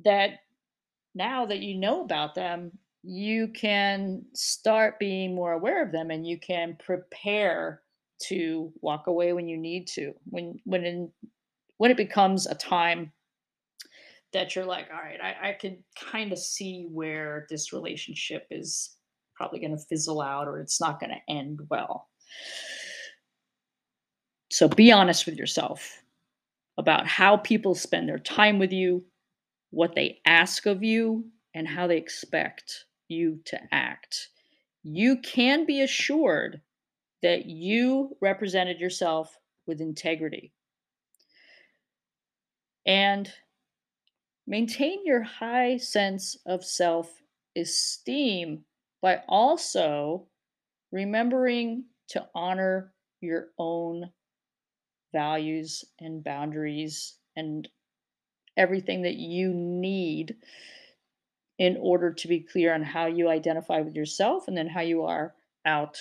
that 0.03 0.39
now 1.13 1.45
that 1.45 1.59
you 1.59 1.77
know 1.79 2.03
about 2.03 2.35
them, 2.35 2.71
you 3.03 3.49
can 3.49 4.25
start 4.33 4.99
being 4.99 5.35
more 5.35 5.53
aware 5.53 5.83
of 5.83 5.91
them 5.91 6.09
and 6.09 6.25
you 6.25 6.39
can 6.39 6.75
prepare 6.83 7.81
to 8.23 8.73
walk 8.81 9.07
away 9.07 9.33
when 9.33 9.47
you 9.47 9.57
need 9.57 9.87
to. 9.87 10.13
When 10.25 10.59
when 10.63 10.83
in, 10.85 11.11
when 11.77 11.91
it 11.91 11.97
becomes 11.97 12.47
a 12.47 12.55
time 12.55 13.11
that 14.33 14.55
you're 14.55 14.65
like, 14.65 14.87
all 14.91 15.01
right, 15.01 15.19
I, 15.21 15.49
I 15.49 15.53
can 15.53 15.83
kind 16.11 16.31
of 16.33 16.39
see 16.39 16.87
where 16.91 17.45
this 17.49 17.71
relationship 17.71 18.47
is 18.49 18.94
probably 19.35 19.59
going 19.59 19.77
to 19.77 19.85
fizzle 19.85 20.21
out 20.21 20.47
or 20.47 20.59
it's 20.59 20.79
not 20.81 20.99
going 20.99 21.11
to 21.11 21.33
end 21.33 21.59
well. 21.69 22.09
So 24.51 24.67
be 24.67 24.91
honest 24.91 25.25
with 25.25 25.35
yourself 25.35 26.01
about 26.77 27.07
how 27.07 27.37
people 27.37 27.75
spend 27.75 28.07
their 28.07 28.19
time 28.19 28.59
with 28.59 28.71
you, 28.71 29.03
what 29.71 29.95
they 29.95 30.19
ask 30.25 30.65
of 30.65 30.83
you, 30.83 31.25
and 31.53 31.67
how 31.67 31.87
they 31.87 31.97
expect 31.97 32.85
you 33.07 33.39
to 33.45 33.59
act. 33.71 34.29
You 34.83 35.17
can 35.21 35.65
be 35.65 35.81
assured 35.81 36.61
that 37.21 37.45
you 37.45 38.15
represented 38.21 38.79
yourself 38.79 39.35
with 39.65 39.81
integrity. 39.81 40.53
And 42.85 43.31
maintain 44.45 44.99
your 45.05 45.23
high 45.23 45.77
sense 45.77 46.37
of 46.45 46.63
self 46.63 47.09
esteem 47.57 48.63
by 49.05 49.21
also 49.27 50.25
remembering 50.91 51.83
to 52.07 52.27
honor 52.33 52.91
your 53.21 53.49
own 53.59 54.09
values 55.13 55.85
and 55.99 56.23
boundaries 56.23 57.19
and 57.35 57.69
everything 58.57 59.03
that 59.03 59.13
you 59.13 59.53
need 59.53 60.35
in 61.59 61.77
order 61.79 62.11
to 62.11 62.27
be 62.27 62.39
clear 62.39 62.73
on 62.73 62.81
how 62.81 63.05
you 63.05 63.29
identify 63.29 63.79
with 63.79 63.93
yourself 63.93 64.47
and 64.47 64.57
then 64.57 64.67
how 64.67 64.81
you 64.81 65.03
are 65.03 65.35
out 65.67 65.99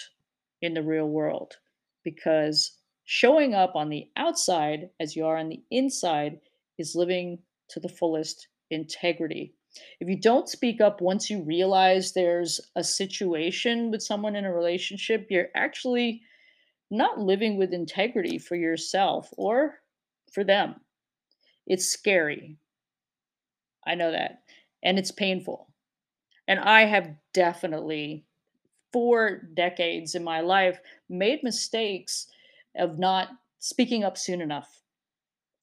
in 0.63 0.73
the 0.73 0.83
real 0.83 1.07
world. 1.07 1.59
Because 2.05 2.79
showing 3.05 3.53
up 3.53 3.77
on 3.77 3.91
the 3.91 4.09
outside 4.17 4.89
as 4.99 5.15
you 5.15 5.27
are 5.27 5.37
on 5.37 5.51
the 5.51 5.63
inside 5.71 6.41
is 6.79 6.97
living 6.97 7.39
to 7.69 7.81
the 7.81 7.89
fullest 7.91 8.49
integrity. 8.71 9.53
If 10.01 10.09
you 10.09 10.21
don't 10.21 10.49
speak 10.49 10.81
up 10.81 11.01
once 11.01 11.31
you 11.31 11.43
realize 11.43 12.13
there's 12.13 12.61
a 12.77 12.85
situation 12.85 13.91
with 13.91 14.03
someone 14.03 14.37
in 14.37 14.45
a 14.45 14.53
relationship, 14.53 15.27
you're 15.31 15.49
actually 15.55 16.23
not 16.91 17.19
living 17.19 17.57
with 17.57 17.73
integrity 17.73 18.39
for 18.39 18.57
yourself 18.57 19.31
or 19.37 19.81
for 20.33 20.45
them. 20.45 20.77
It's 21.67 21.87
scary. 21.87 22.57
I 23.87 23.95
know 23.95 24.13
that. 24.13 24.43
And 24.83 24.99
it's 24.99 25.11
painful. 25.11 25.69
And 26.47 26.61
I 26.61 26.85
have 26.85 27.15
definitely, 27.33 28.25
for 28.93 29.49
decades 29.55 30.15
in 30.15 30.23
my 30.23 30.41
life, 30.41 30.79
made 31.09 31.43
mistakes 31.43 32.27
of 32.77 32.99
not 32.99 33.29
speaking 33.59 34.05
up 34.05 34.19
soon 34.19 34.43
enough, 34.43 34.83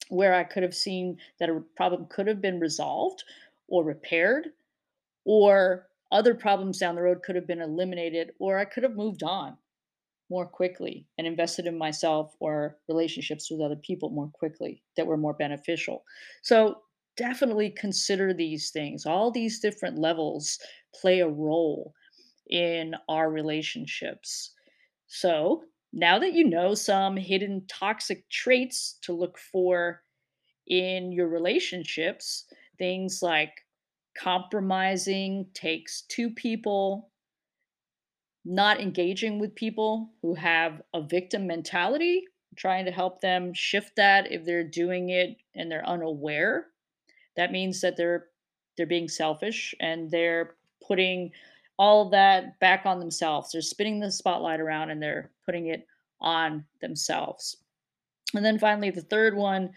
where 0.08 0.34
I 0.34 0.44
could 0.44 0.64
have 0.64 0.74
seen 0.74 1.18
that 1.38 1.48
a 1.48 1.62
problem 1.76 2.06
could 2.06 2.26
have 2.26 2.40
been 2.40 2.58
resolved 2.58 3.22
or 3.68 3.84
repaired, 3.84 4.48
or 5.24 5.88
other 6.10 6.34
problems 6.34 6.78
down 6.78 6.94
the 6.94 7.02
road 7.02 7.22
could 7.22 7.36
have 7.36 7.46
been 7.46 7.60
eliminated, 7.62 8.32
or 8.38 8.58
I 8.58 8.64
could 8.64 8.82
have 8.82 8.96
moved 8.96 9.22
on 9.22 9.56
more 10.30 10.46
quickly 10.46 11.06
and 11.18 11.26
invested 11.26 11.66
in 11.66 11.76
myself 11.76 12.34
or 12.40 12.78
relationships 12.88 13.50
with 13.50 13.60
other 13.60 13.76
people 13.76 14.10
more 14.10 14.30
quickly 14.32 14.82
that 14.96 15.06
were 15.06 15.16
more 15.16 15.34
beneficial. 15.34 16.04
So, 16.42 16.82
definitely 17.16 17.70
consider 17.70 18.32
these 18.32 18.70
things. 18.70 19.04
All 19.04 19.30
these 19.30 19.60
different 19.60 19.98
levels 19.98 20.58
play 20.98 21.20
a 21.20 21.28
role 21.28 21.92
in 22.48 22.94
our 23.08 23.30
relationships. 23.30 24.54
So, 25.08 25.64
now 25.92 26.18
that 26.18 26.32
you 26.32 26.48
know 26.48 26.74
some 26.74 27.16
hidden 27.16 27.66
toxic 27.68 28.28
traits 28.30 28.98
to 29.02 29.12
look 29.12 29.38
for 29.38 30.02
in 30.66 31.12
your 31.12 31.28
relationships, 31.28 32.46
things 32.82 33.22
like 33.22 33.64
compromising 34.18 35.46
takes 35.54 36.02
two 36.08 36.30
people, 36.30 37.12
not 38.44 38.80
engaging 38.80 39.38
with 39.38 39.54
people 39.54 40.10
who 40.20 40.34
have 40.34 40.82
a 40.92 41.00
victim 41.00 41.46
mentality, 41.46 42.24
trying 42.56 42.84
to 42.84 42.90
help 42.90 43.20
them 43.20 43.54
shift 43.54 43.94
that 43.94 44.32
if 44.32 44.44
they're 44.44 44.64
doing 44.64 45.10
it 45.10 45.36
and 45.54 45.70
they're 45.70 45.86
unaware. 45.86 46.66
That 47.36 47.52
means 47.52 47.80
that 47.82 47.96
they're 47.96 48.26
they're 48.76 48.86
being 48.86 49.08
selfish 49.08 49.76
and 49.78 50.10
they're 50.10 50.56
putting 50.84 51.30
all 51.78 52.10
that 52.10 52.58
back 52.58 52.84
on 52.84 52.98
themselves. 52.98 53.52
They're 53.52 53.62
spinning 53.62 54.00
the 54.00 54.10
spotlight 54.10 54.58
around 54.58 54.90
and 54.90 55.00
they're 55.00 55.30
putting 55.46 55.68
it 55.68 55.86
on 56.20 56.64
themselves. 56.80 57.58
And 58.34 58.44
then 58.44 58.58
finally, 58.58 58.90
the 58.90 59.02
third 59.02 59.36
one 59.36 59.70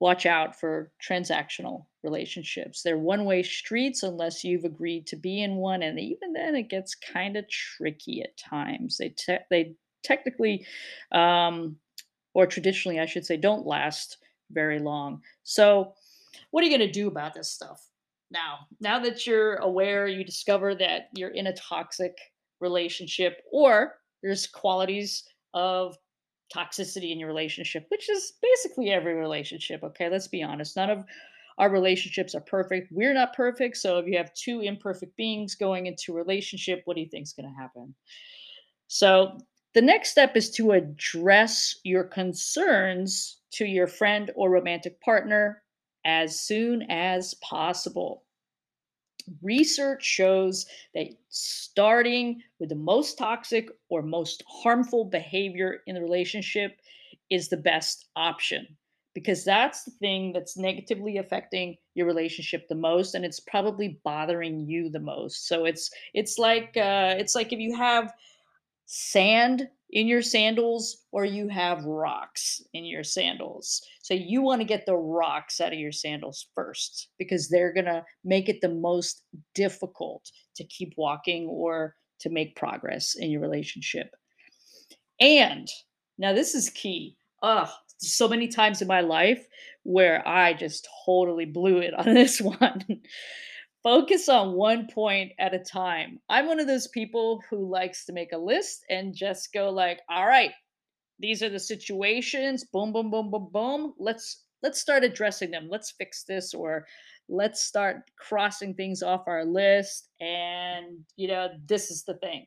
watch 0.00 0.24
out 0.24 0.58
for 0.58 0.90
transactional 1.06 1.84
relationships. 2.02 2.82
They're 2.82 2.98
one 2.98 3.26
way 3.26 3.42
streets 3.42 4.02
unless 4.02 4.42
you've 4.42 4.64
agreed 4.64 5.06
to 5.08 5.16
be 5.16 5.42
in 5.42 5.56
one. 5.56 5.82
And 5.82 6.00
even 6.00 6.32
then, 6.32 6.56
it 6.56 6.70
gets 6.70 6.94
kind 6.94 7.36
of 7.36 7.48
tricky 7.48 8.22
at 8.22 8.36
times. 8.38 8.96
They, 8.96 9.10
te- 9.10 9.44
they 9.50 9.74
technically, 10.02 10.66
um, 11.12 11.76
or 12.32 12.46
traditionally, 12.46 12.98
I 12.98 13.06
should 13.06 13.26
say, 13.26 13.36
don't 13.36 13.66
last 13.66 14.16
very 14.50 14.78
long. 14.78 15.20
So, 15.44 15.92
what 16.50 16.62
are 16.62 16.66
you 16.66 16.76
going 16.76 16.88
to 16.88 16.92
do 16.92 17.08
about 17.08 17.34
this 17.34 17.50
stuff 17.50 17.86
now? 18.30 18.60
Now 18.80 18.98
that 19.00 19.26
you're 19.26 19.56
aware, 19.56 20.06
you 20.06 20.24
discover 20.24 20.74
that 20.76 21.08
you're 21.14 21.30
in 21.30 21.48
a 21.48 21.56
toxic 21.56 22.16
relationship, 22.60 23.42
or 23.52 23.96
there's 24.22 24.46
qualities 24.46 25.24
of 25.54 25.96
toxicity 26.54 27.12
in 27.12 27.18
your 27.18 27.28
relationship, 27.28 27.86
which 27.88 28.08
is 28.08 28.34
basically 28.42 28.90
every 28.90 29.14
relationship. 29.14 29.82
Okay, 29.82 30.08
let's 30.08 30.28
be 30.28 30.42
honest. 30.42 30.76
None 30.76 30.90
of 30.90 31.04
our 31.58 31.70
relationships 31.70 32.34
are 32.34 32.40
perfect. 32.40 32.90
We're 32.90 33.14
not 33.14 33.34
perfect. 33.34 33.76
So 33.76 33.98
if 33.98 34.06
you 34.06 34.16
have 34.16 34.32
two 34.34 34.60
imperfect 34.60 35.16
beings 35.16 35.54
going 35.54 35.86
into 35.86 36.12
a 36.12 36.16
relationship, 36.16 36.82
what 36.84 36.94
do 36.94 37.02
you 37.02 37.08
think 37.08 37.24
is 37.24 37.32
going 37.32 37.48
to 37.48 37.60
happen? 37.60 37.94
So 38.88 39.38
the 39.74 39.82
next 39.82 40.10
step 40.10 40.36
is 40.36 40.50
to 40.52 40.72
address 40.72 41.76
your 41.84 42.04
concerns 42.04 43.40
to 43.52 43.64
your 43.64 43.86
friend 43.86 44.30
or 44.34 44.50
romantic 44.50 45.00
partner 45.00 45.62
as 46.04 46.40
soon 46.40 46.82
as 46.90 47.34
possible. 47.34 48.24
Research 49.42 50.04
shows 50.04 50.66
that 50.94 51.08
starting 51.28 52.42
with 52.58 52.68
the 52.68 52.74
most 52.74 53.18
toxic 53.18 53.68
or 53.88 54.02
most 54.02 54.42
harmful 54.48 55.04
behavior 55.04 55.82
in 55.86 55.94
the 55.94 56.00
relationship 56.00 56.80
is 57.30 57.48
the 57.48 57.56
best 57.56 58.06
option 58.16 58.66
because 59.14 59.44
that's 59.44 59.84
the 59.84 59.90
thing 59.92 60.32
that's 60.32 60.56
negatively 60.56 61.18
affecting 61.18 61.76
your 61.94 62.06
relationship 62.06 62.68
the 62.68 62.74
most 62.74 63.14
and 63.14 63.24
it's 63.24 63.40
probably 63.40 64.00
bothering 64.04 64.60
you 64.60 64.88
the 64.88 65.00
most. 65.00 65.48
So 65.48 65.64
it's 65.64 65.90
it's 66.14 66.38
like 66.38 66.76
uh 66.76 67.14
it's 67.18 67.34
like 67.34 67.52
if 67.52 67.58
you 67.58 67.76
have 67.76 68.12
sand 68.86 69.68
in 69.92 70.06
your 70.06 70.22
sandals 70.22 70.98
or 71.12 71.24
you 71.24 71.48
have 71.48 71.84
rocks 71.84 72.62
in 72.72 72.84
your 72.84 73.04
sandals. 73.04 73.82
So 74.02 74.14
you 74.14 74.42
want 74.42 74.60
to 74.60 74.66
get 74.66 74.86
the 74.86 74.96
rocks 74.96 75.60
out 75.60 75.72
of 75.72 75.78
your 75.78 75.92
sandals 75.92 76.46
first 76.54 77.08
because 77.18 77.48
they're 77.48 77.72
going 77.72 77.86
to 77.86 78.04
make 78.24 78.48
it 78.48 78.60
the 78.60 78.68
most 78.68 79.24
difficult 79.54 80.30
to 80.56 80.64
keep 80.64 80.94
walking 80.96 81.46
or 81.46 81.96
to 82.20 82.30
make 82.30 82.56
progress 82.56 83.16
in 83.16 83.30
your 83.30 83.40
relationship. 83.40 84.10
And 85.20 85.68
now 86.18 86.32
this 86.32 86.54
is 86.54 86.70
key. 86.70 87.16
Ugh, 87.42 87.68
so 87.98 88.28
many 88.28 88.48
times 88.48 88.82
in 88.82 88.88
my 88.88 89.00
life 89.00 89.46
where 89.82 90.26
I 90.26 90.54
just 90.54 90.86
totally 91.04 91.46
blew 91.46 91.78
it 91.78 91.94
on 91.94 92.04
this 92.14 92.40
one 92.40 92.84
focus 93.82 94.28
on 94.28 94.52
one 94.52 94.88
point 94.88 95.32
at 95.38 95.54
a 95.54 95.58
time. 95.58 96.20
I'm 96.28 96.46
one 96.46 96.60
of 96.60 96.66
those 96.66 96.88
people 96.88 97.42
who 97.48 97.68
likes 97.68 98.04
to 98.06 98.12
make 98.12 98.32
a 98.32 98.38
list 98.38 98.84
and 98.90 99.14
just 99.14 99.52
go 99.52 99.70
like, 99.70 100.00
all 100.08 100.26
right, 100.26 100.52
these 101.18 101.42
are 101.42 101.48
the 101.48 101.60
situations, 101.60 102.64
boom 102.64 102.92
boom 102.92 103.10
boom 103.10 103.30
boom 103.30 103.48
boom. 103.52 103.94
Let's 103.98 104.44
let's 104.62 104.80
start 104.80 105.04
addressing 105.04 105.50
them. 105.50 105.68
Let's 105.70 105.92
fix 105.92 106.24
this 106.24 106.54
or 106.54 106.86
let's 107.28 107.62
start 107.62 108.10
crossing 108.18 108.74
things 108.74 109.02
off 109.02 109.24
our 109.26 109.44
list 109.44 110.08
and 110.20 110.98
you 111.16 111.28
know, 111.28 111.48
this 111.66 111.90
is 111.90 112.04
the 112.04 112.14
thing. 112.14 112.46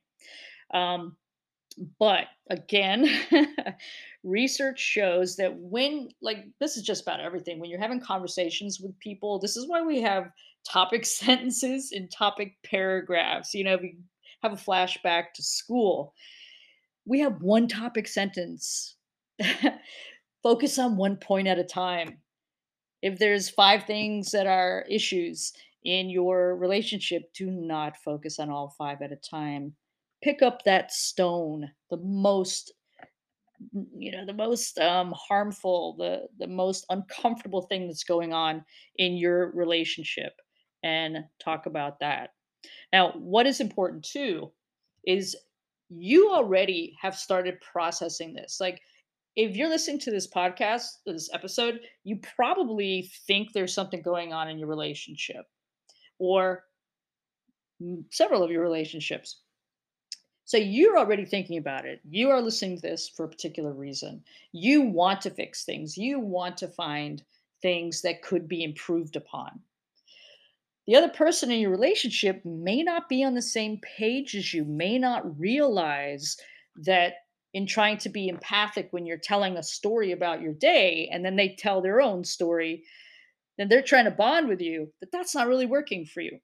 Um 0.73 1.15
but 1.99 2.25
again, 2.51 3.09
research 4.23 4.79
shows 4.79 5.35
that 5.35 5.53
when 5.55 6.09
like 6.21 6.45
this 6.59 6.77
is 6.77 6.83
just 6.83 7.01
about 7.01 7.19
everything 7.19 7.59
when 7.59 7.69
you're 7.69 7.79
having 7.79 7.99
conversations 7.99 8.79
with 8.79 8.97
people 8.99 9.37
this 9.37 9.57
is 9.57 9.67
why 9.67 9.81
we 9.81 10.01
have 10.01 10.31
topic 10.69 11.06
sentences 11.08 11.91
and 11.91 12.12
topic 12.12 12.56
paragraphs 12.63 13.54
you 13.54 13.63
know 13.63 13.78
we 13.82 13.97
have 14.41 14.54
a 14.54 14.58
flashback 14.58 15.34
to 15.36 15.43
school 15.43 16.13
we 17.06 17.19
have 17.19 17.41
one 17.41 17.67
topic 17.67 18.08
sentence. 18.08 18.95
Focus 20.43 20.80
on 20.80 20.97
one 20.97 21.17
point 21.17 21.47
at 21.47 21.60
a 21.60 21.63
time. 21.63 22.19
If 23.02 23.19
there's 23.19 23.49
five 23.49 23.84
things 23.84 24.32
that 24.32 24.47
are 24.47 24.86
issues 24.89 25.54
in 25.84 26.10
your 26.10 26.56
relationship 26.56 27.23
do 27.34 27.52
not 27.52 27.97
focus 27.97 28.39
on 28.39 28.49
all 28.49 28.73
five 28.78 29.02
at 29.02 29.12
a 29.12 29.17
time. 29.17 29.76
Pick 30.23 30.41
up 30.41 30.63
that 30.63 30.93
stone 30.93 31.69
the 31.89 31.97
most 31.97 32.73
you 33.97 34.12
know 34.12 34.26
the 34.26 34.34
most 34.34 34.78
um, 34.80 35.13
harmful 35.15 35.95
the 35.97 36.28
the 36.38 36.47
most 36.47 36.86
uncomfortable 36.89 37.62
thing 37.63 37.88
that's 37.88 38.04
going 38.04 38.34
on 38.34 38.63
in 38.97 39.13
your 39.15 39.52
relationship 39.52 40.34
and 40.83 41.17
talk 41.39 41.65
about 41.65 41.99
that 41.99 42.31
now 42.91 43.11
what 43.13 43.45
is 43.45 43.59
important 43.59 44.03
too 44.03 44.51
is 45.05 45.35
you 45.89 46.31
already 46.31 46.95
have 47.01 47.15
started 47.15 47.59
processing 47.61 48.33
this 48.33 48.57
like 48.59 48.81
if 49.35 49.55
you're 49.55 49.69
listening 49.69 49.99
to 49.99 50.11
this 50.11 50.29
podcast 50.29 50.85
this 51.05 51.29
episode 51.33 51.79
you 52.03 52.17
probably 52.35 53.09
think 53.27 53.51
there's 53.51 53.73
something 53.73 54.01
going 54.01 54.33
on 54.33 54.49
in 54.49 54.57
your 54.57 54.67
relationship 54.67 55.45
or 56.19 56.63
several 58.11 58.43
of 58.43 58.51
your 58.51 58.61
relationships 58.61 59.41
so 60.45 60.57
you're 60.57 60.97
already 60.97 61.25
thinking 61.25 61.57
about 61.57 61.85
it. 61.85 62.01
You 62.07 62.29
are 62.29 62.41
listening 62.41 62.75
to 62.75 62.81
this 62.81 63.07
for 63.07 63.25
a 63.25 63.29
particular 63.29 63.71
reason. 63.71 64.23
You 64.51 64.81
want 64.81 65.21
to 65.21 65.29
fix 65.29 65.63
things. 65.63 65.97
You 65.97 66.19
want 66.19 66.57
to 66.57 66.67
find 66.67 67.23
things 67.61 68.01
that 68.01 68.21
could 68.21 68.47
be 68.47 68.63
improved 68.63 69.15
upon. 69.15 69.61
The 70.87 70.95
other 70.95 71.09
person 71.09 71.49
in 71.49 71.59
your 71.59 71.71
relationship 71.71 72.43
may 72.43 72.83
not 72.83 73.07
be 73.07 73.23
on 73.23 73.35
the 73.35 73.41
same 73.41 73.79
page 73.97 74.35
as 74.35 74.53
you, 74.53 74.65
may 74.65 74.97
not 74.97 75.39
realize 75.39 76.35
that 76.75 77.13
in 77.53 77.67
trying 77.67 77.97
to 77.99 78.09
be 78.09 78.27
empathic 78.27 78.89
when 78.91 79.05
you're 79.05 79.17
telling 79.17 79.57
a 79.57 79.63
story 79.63 80.11
about 80.11 80.41
your 80.41 80.53
day 80.53 81.09
and 81.11 81.23
then 81.23 81.35
they 81.35 81.55
tell 81.57 81.81
their 81.81 82.01
own 82.01 82.23
story, 82.23 82.83
then 83.57 83.69
they're 83.69 83.81
trying 83.81 84.05
to 84.05 84.11
bond 84.11 84.47
with 84.47 84.59
you, 84.59 84.91
but 84.99 85.09
that's 85.11 85.35
not 85.35 85.47
really 85.47 85.67
working 85.67 86.05
for 86.05 86.21
you. 86.21 86.39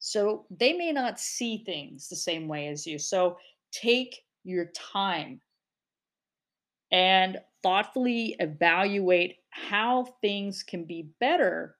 So 0.00 0.46
they 0.50 0.72
may 0.72 0.92
not 0.92 1.20
see 1.20 1.62
things 1.64 2.08
the 2.08 2.16
same 2.16 2.48
way 2.48 2.68
as 2.68 2.86
you. 2.86 2.98
So 2.98 3.36
take 3.72 4.16
your 4.44 4.66
time 4.74 5.40
and 6.90 7.38
thoughtfully 7.62 8.36
evaluate 8.38 9.36
how 9.50 10.06
things 10.22 10.62
can 10.62 10.84
be 10.84 11.10
better. 11.20 11.76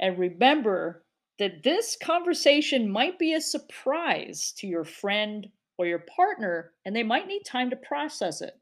And 0.00 0.18
remember 0.18 1.04
that 1.38 1.62
this 1.62 1.96
conversation 2.02 2.90
might 2.90 3.18
be 3.18 3.34
a 3.34 3.40
surprise 3.40 4.52
to 4.56 4.66
your 4.66 4.84
friend 4.84 5.46
or 5.78 5.86
your 5.86 6.04
partner, 6.16 6.72
and 6.84 6.96
they 6.96 7.02
might 7.02 7.26
need 7.26 7.42
time 7.44 7.70
to 7.70 7.76
process 7.76 8.40
it. 8.40 8.54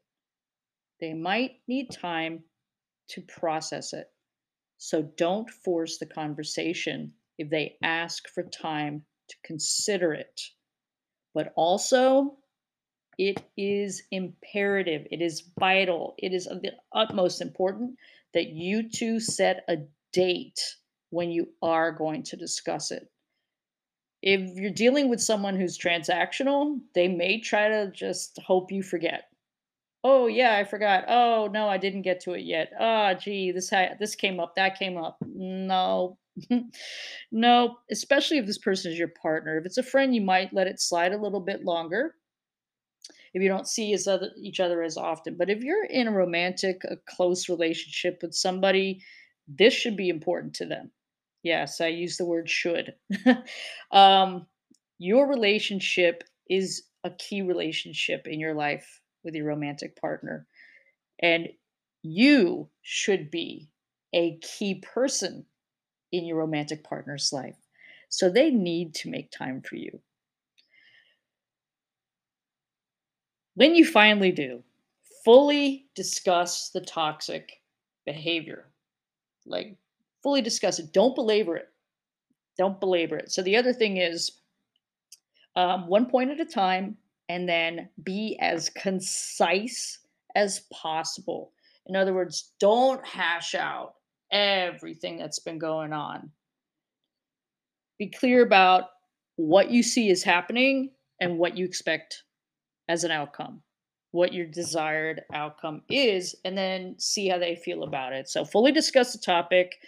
They 0.99 1.13
might 1.13 1.61
need 1.67 1.91
time 1.91 2.43
to 3.09 3.21
process 3.21 3.93
it. 3.93 4.07
So 4.77 5.01
don't 5.17 5.49
force 5.49 5.97
the 5.97 6.05
conversation 6.05 7.13
if 7.37 7.49
they 7.49 7.77
ask 7.83 8.27
for 8.29 8.43
time 8.43 9.03
to 9.29 9.35
consider 9.43 10.13
it. 10.13 10.41
But 11.33 11.53
also, 11.55 12.37
it 13.17 13.41
is 13.57 14.03
imperative, 14.11 15.07
it 15.11 15.21
is 15.21 15.51
vital, 15.59 16.15
it 16.17 16.33
is 16.33 16.47
of 16.47 16.61
the 16.61 16.71
utmost 16.93 17.41
important 17.41 17.95
that 18.33 18.49
you 18.49 18.89
two 18.89 19.19
set 19.19 19.63
a 19.67 19.77
date 20.13 20.59
when 21.09 21.31
you 21.31 21.49
are 21.61 21.91
going 21.91 22.23
to 22.23 22.37
discuss 22.37 22.91
it. 22.91 23.09
If 24.21 24.55
you're 24.55 24.71
dealing 24.71 25.09
with 25.09 25.21
someone 25.21 25.55
who's 25.55 25.77
transactional, 25.77 26.79
they 26.93 27.07
may 27.07 27.39
try 27.39 27.69
to 27.69 27.91
just 27.91 28.37
hope 28.45 28.71
you 28.71 28.83
forget. 28.83 29.23
Oh 30.03 30.27
yeah, 30.27 30.55
I 30.55 30.63
forgot. 30.63 31.05
Oh 31.07 31.49
no, 31.51 31.67
I 31.67 31.77
didn't 31.77 32.03
get 32.03 32.21
to 32.21 32.33
it 32.33 32.41
yet. 32.41 32.71
Ah, 32.79 33.11
oh, 33.11 33.13
gee, 33.15 33.51
this 33.51 33.69
ha- 33.69 33.95
this 33.99 34.15
came 34.15 34.39
up, 34.39 34.55
that 34.55 34.79
came 34.79 34.97
up. 34.97 35.17
No, 35.25 36.17
no, 37.31 37.77
especially 37.91 38.37
if 38.37 38.45
this 38.45 38.57
person 38.57 38.91
is 38.91 38.99
your 38.99 39.09
partner. 39.09 39.57
If 39.57 39.65
it's 39.65 39.77
a 39.77 39.83
friend, 39.83 40.15
you 40.15 40.21
might 40.21 40.53
let 40.53 40.67
it 40.67 40.79
slide 40.79 41.13
a 41.13 41.21
little 41.21 41.41
bit 41.41 41.65
longer 41.65 42.15
if 43.33 43.41
you 43.41 43.49
don't 43.49 43.67
see 43.67 43.95
other, 44.07 44.31
each 44.37 44.59
other 44.59 44.83
as 44.83 44.97
often. 44.97 45.35
But 45.35 45.49
if 45.49 45.63
you're 45.63 45.85
in 45.85 46.07
a 46.07 46.11
romantic, 46.11 46.83
a 46.83 46.97
close 47.07 47.49
relationship 47.49 48.19
with 48.21 48.33
somebody, 48.33 49.01
this 49.47 49.73
should 49.73 49.95
be 49.95 50.09
important 50.09 50.55
to 50.55 50.65
them. 50.65 50.91
Yes, 51.43 51.81
I 51.81 51.87
use 51.87 52.17
the 52.17 52.25
word 52.25 52.49
should. 52.49 52.95
um, 53.91 54.47
your 54.97 55.27
relationship 55.27 56.23
is 56.49 56.83
a 57.03 57.11
key 57.11 57.41
relationship 57.41 58.27
in 58.27 58.39
your 58.39 58.53
life 58.53 59.01
with 59.23 59.35
your 59.35 59.45
romantic 59.45 59.95
partner. 59.99 60.47
And 61.19 61.49
you 62.03 62.69
should 62.83 63.31
be 63.31 63.69
a 64.13 64.37
key 64.39 64.75
person 64.75 65.45
in 66.11 66.25
your 66.25 66.37
romantic 66.37 66.83
partner's 66.83 67.33
life. 67.33 67.57
So 68.09 68.29
they 68.29 68.51
need 68.51 68.95
to 68.95 69.09
make 69.09 69.31
time 69.31 69.61
for 69.61 69.75
you. 69.75 70.01
When 73.53 73.75
you 73.75 73.85
finally 73.85 74.31
do, 74.31 74.63
fully 75.23 75.87
discuss 75.93 76.69
the 76.69 76.81
toxic 76.81 77.61
behavior. 78.05 78.71
Like, 79.45 79.77
fully 80.23 80.41
discuss 80.41 80.79
it. 80.79 80.93
Don't 80.93 81.15
belabor 81.15 81.55
it. 81.55 81.69
Don't 82.57 82.79
belabor 82.79 83.17
it. 83.17 83.31
So, 83.31 83.41
the 83.41 83.55
other 83.55 83.73
thing 83.73 83.97
is 83.97 84.39
um, 85.55 85.87
one 85.87 86.05
point 86.05 86.31
at 86.31 86.39
a 86.39 86.45
time, 86.45 86.97
and 87.29 87.47
then 87.47 87.89
be 88.03 88.37
as 88.41 88.69
concise 88.69 89.99
as 90.35 90.61
possible 90.71 91.51
In 91.87 91.95
other 91.95 92.13
words, 92.13 92.53
don't 92.59 93.05
hash 93.05 93.55
out 93.55 93.95
everything 94.31 95.17
that's 95.17 95.39
been 95.39 95.57
going 95.57 95.91
on. 95.91 96.31
Be 97.97 98.07
clear 98.07 98.43
about 98.43 98.85
what 99.37 99.71
you 99.71 99.81
see 99.81 100.09
is 100.09 100.23
happening 100.23 100.91
and 101.19 101.39
what 101.39 101.57
you 101.57 101.65
expect 101.65 102.23
as 102.89 103.03
an 103.03 103.11
outcome, 103.11 103.61
what 104.11 104.33
your 104.33 104.45
desired 104.45 105.23
outcome 105.33 105.81
is, 105.89 106.35
and 106.45 106.57
then 106.57 106.95
see 106.99 107.27
how 107.27 107.37
they 107.37 107.55
feel 107.55 107.83
about 107.83 108.13
it. 108.13 108.29
So, 108.29 108.45
fully 108.45 108.71
discuss 108.71 109.13
the 109.13 109.19
topic, 109.19 109.79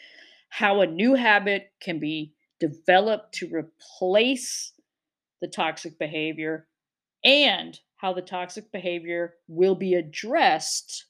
how 0.51 0.81
a 0.81 0.87
new 0.87 1.15
habit 1.15 1.71
can 1.81 1.97
be 1.99 2.33
developed 2.59 3.33
to 3.33 3.49
replace 3.49 4.73
the 5.41 5.47
toxic 5.47 5.97
behavior, 5.97 6.67
and 7.23 7.79
how 7.95 8.13
the 8.13 8.21
toxic 8.21 8.71
behavior 8.71 9.35
will 9.47 9.75
be 9.75 9.95
addressed 9.95 11.05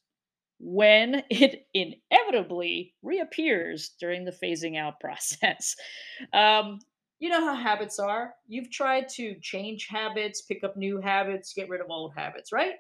when 0.60 1.24
it 1.30 1.68
inevitably 1.74 2.94
reappears 3.02 3.96
during 4.00 4.26
the 4.26 4.38
phasing 4.44 4.78
out 4.78 5.00
process. 5.00 5.76
Um, 6.34 6.80
you 7.20 7.30
know 7.30 7.44
how 7.44 7.56
habits 7.56 7.98
are. 8.00 8.34
You've 8.48 8.72
tried 8.72 9.10
to 9.16 9.36
change 9.42 9.88
habits, 9.90 10.42
pick 10.44 10.64
up 10.64 10.78
new 10.78 11.00
habits, 11.02 11.54
get 11.54 11.70
rid 11.70 11.82
of 11.82 11.90
old 11.90 12.14
habits, 12.16 12.52
right? 12.52 12.76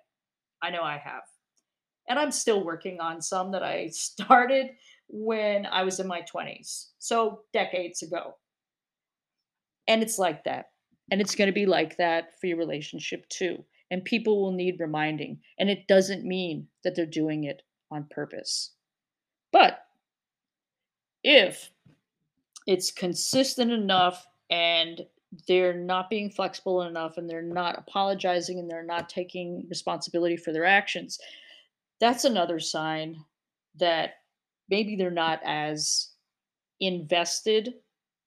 I 0.62 0.70
know 0.70 0.84
I 0.84 0.98
have. 1.04 1.24
And 2.08 2.20
I'm 2.20 2.32
still 2.32 2.64
working 2.64 3.00
on 3.00 3.22
some 3.22 3.52
that 3.52 3.64
I 3.64 3.88
started 3.92 4.72
when 5.08 5.66
I 5.66 5.84
was 5.84 6.00
in 6.00 6.08
my 6.08 6.22
20s. 6.22 6.88
So 7.00 7.42
decades 7.54 8.02
ago. 8.02 8.36
And 9.88 10.02
it's 10.02 10.18
like 10.18 10.44
that. 10.46 10.68
And 11.12 11.20
it's 11.20 11.36
going 11.36 11.48
to 11.48 11.54
be 11.54 11.66
like 11.66 11.98
that 11.98 12.40
for 12.40 12.48
your 12.48 12.58
relationship 12.58 13.28
too. 13.28 13.64
And 13.90 14.06
people 14.06 14.42
will 14.42 14.54
need 14.54 14.80
reminding. 14.80 15.40
And 15.60 15.70
it 15.70 15.88
doesn't 15.88 16.24
mean 16.24 16.68
that 16.84 16.96
they're 16.96 17.06
doing 17.06 17.44
it 17.44 17.62
on 17.92 18.08
purpose. 18.10 18.72
But 19.52 19.80
if 21.24 21.70
it's 22.68 22.92
consistent 22.92 23.72
enough 23.72 24.26
and 24.50 25.02
they're 25.48 25.74
not 25.74 26.10
being 26.10 26.30
flexible 26.30 26.84
enough 26.84 27.18
and 27.18 27.30
they're 27.30 27.42
not 27.42 27.78
apologizing 27.78 28.60
and 28.60 28.70
they're 28.70 28.86
not 28.86 29.10
taking 29.10 29.66
responsibility 29.70 30.38
for 30.38 30.54
their 30.54 30.66
actions, 30.66 31.20
that's 32.02 32.26
another 32.26 32.60
sign 32.60 33.24
that 33.80 34.16
maybe 34.70 34.96
they're 34.98 35.12
not 35.12 35.40
as 35.46 36.10
invested 36.82 37.76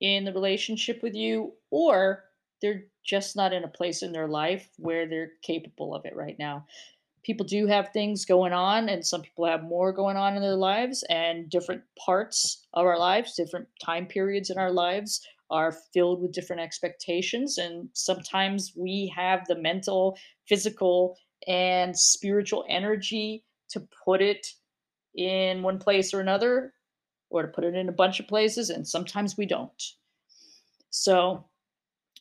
in 0.00 0.24
the 0.24 0.32
relationship 0.32 1.02
with 1.02 1.14
you 1.14 1.52
or 1.70 2.24
they're 2.62 2.84
just 3.04 3.36
not 3.36 3.52
in 3.52 3.64
a 3.64 3.68
place 3.68 4.02
in 4.02 4.12
their 4.12 4.28
life 4.28 4.70
where 4.78 5.06
they're 5.06 5.32
capable 5.42 5.94
of 5.94 6.06
it 6.06 6.16
right 6.16 6.36
now. 6.38 6.64
People 7.24 7.44
do 7.44 7.66
have 7.66 7.88
things 7.88 8.24
going 8.24 8.52
on, 8.52 8.88
and 8.90 9.04
some 9.04 9.22
people 9.22 9.46
have 9.46 9.62
more 9.62 9.92
going 9.92 10.16
on 10.16 10.36
in 10.36 10.42
their 10.42 10.56
lives, 10.56 11.02
and 11.08 11.48
different 11.48 11.82
parts 11.98 12.66
of 12.74 12.84
our 12.84 12.98
lives, 12.98 13.34
different 13.34 13.66
time 13.82 14.06
periods 14.06 14.50
in 14.50 14.58
our 14.58 14.70
lives 14.70 15.26
are 15.50 15.74
filled 15.94 16.20
with 16.20 16.32
different 16.32 16.60
expectations. 16.60 17.56
And 17.56 17.88
sometimes 17.94 18.72
we 18.76 19.12
have 19.16 19.46
the 19.46 19.56
mental, 19.56 20.18
physical, 20.46 21.16
and 21.46 21.96
spiritual 21.96 22.64
energy 22.68 23.42
to 23.70 23.86
put 24.04 24.22
it 24.22 24.46
in 25.14 25.62
one 25.62 25.78
place 25.78 26.12
or 26.12 26.20
another, 26.20 26.72
or 27.30 27.42
to 27.42 27.48
put 27.48 27.64
it 27.64 27.74
in 27.74 27.88
a 27.88 27.92
bunch 27.92 28.20
of 28.20 28.28
places, 28.28 28.70
and 28.70 28.86
sometimes 28.86 29.36
we 29.36 29.46
don't. 29.46 29.82
So 30.90 31.44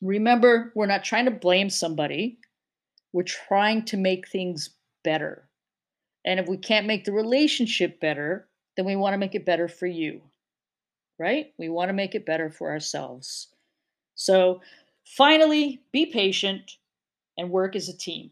remember, 0.02 0.72
we're 0.76 0.86
not 0.86 1.04
trying 1.04 1.26
to 1.26 1.32
blame 1.32 1.70
somebody, 1.70 2.40
we're 3.12 3.24
trying 3.24 3.86
to 3.86 3.98
make 3.98 4.28
things 4.28 4.72
better. 5.04 5.50
And 6.26 6.40
if 6.40 6.48
we 6.48 6.58
can't 6.58 6.88
make 6.88 7.06
the 7.06 7.12
relationship 7.12 8.00
better, 8.00 8.48
then 8.76 8.86
we 8.86 8.96
want 8.96 9.14
to 9.14 9.18
make 9.18 9.36
it 9.36 9.46
better 9.46 9.68
for 9.68 9.88
you 9.88 10.22
right? 11.20 11.54
We 11.58 11.70
want 11.70 11.90
to 11.90 11.94
make 11.94 12.16
it 12.16 12.26
better 12.26 12.50
for 12.50 12.72
ourselves. 12.72 13.48
So, 14.16 14.62
finally, 15.06 15.82
be 15.92 16.06
patient 16.06 16.72
and 17.38 17.50
work 17.50 17.76
as 17.76 17.90
a 17.90 17.98
team. 17.98 18.32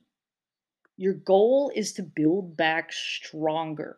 Your 1.01 1.15
goal 1.15 1.71
is 1.73 1.93
to 1.93 2.03
build 2.03 2.55
back 2.55 2.93
stronger, 2.93 3.97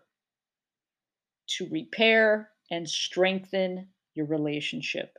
to 1.50 1.68
repair 1.70 2.52
and 2.72 2.90
strengthen 2.90 3.90
your 4.14 4.26
relationship. 4.26 5.18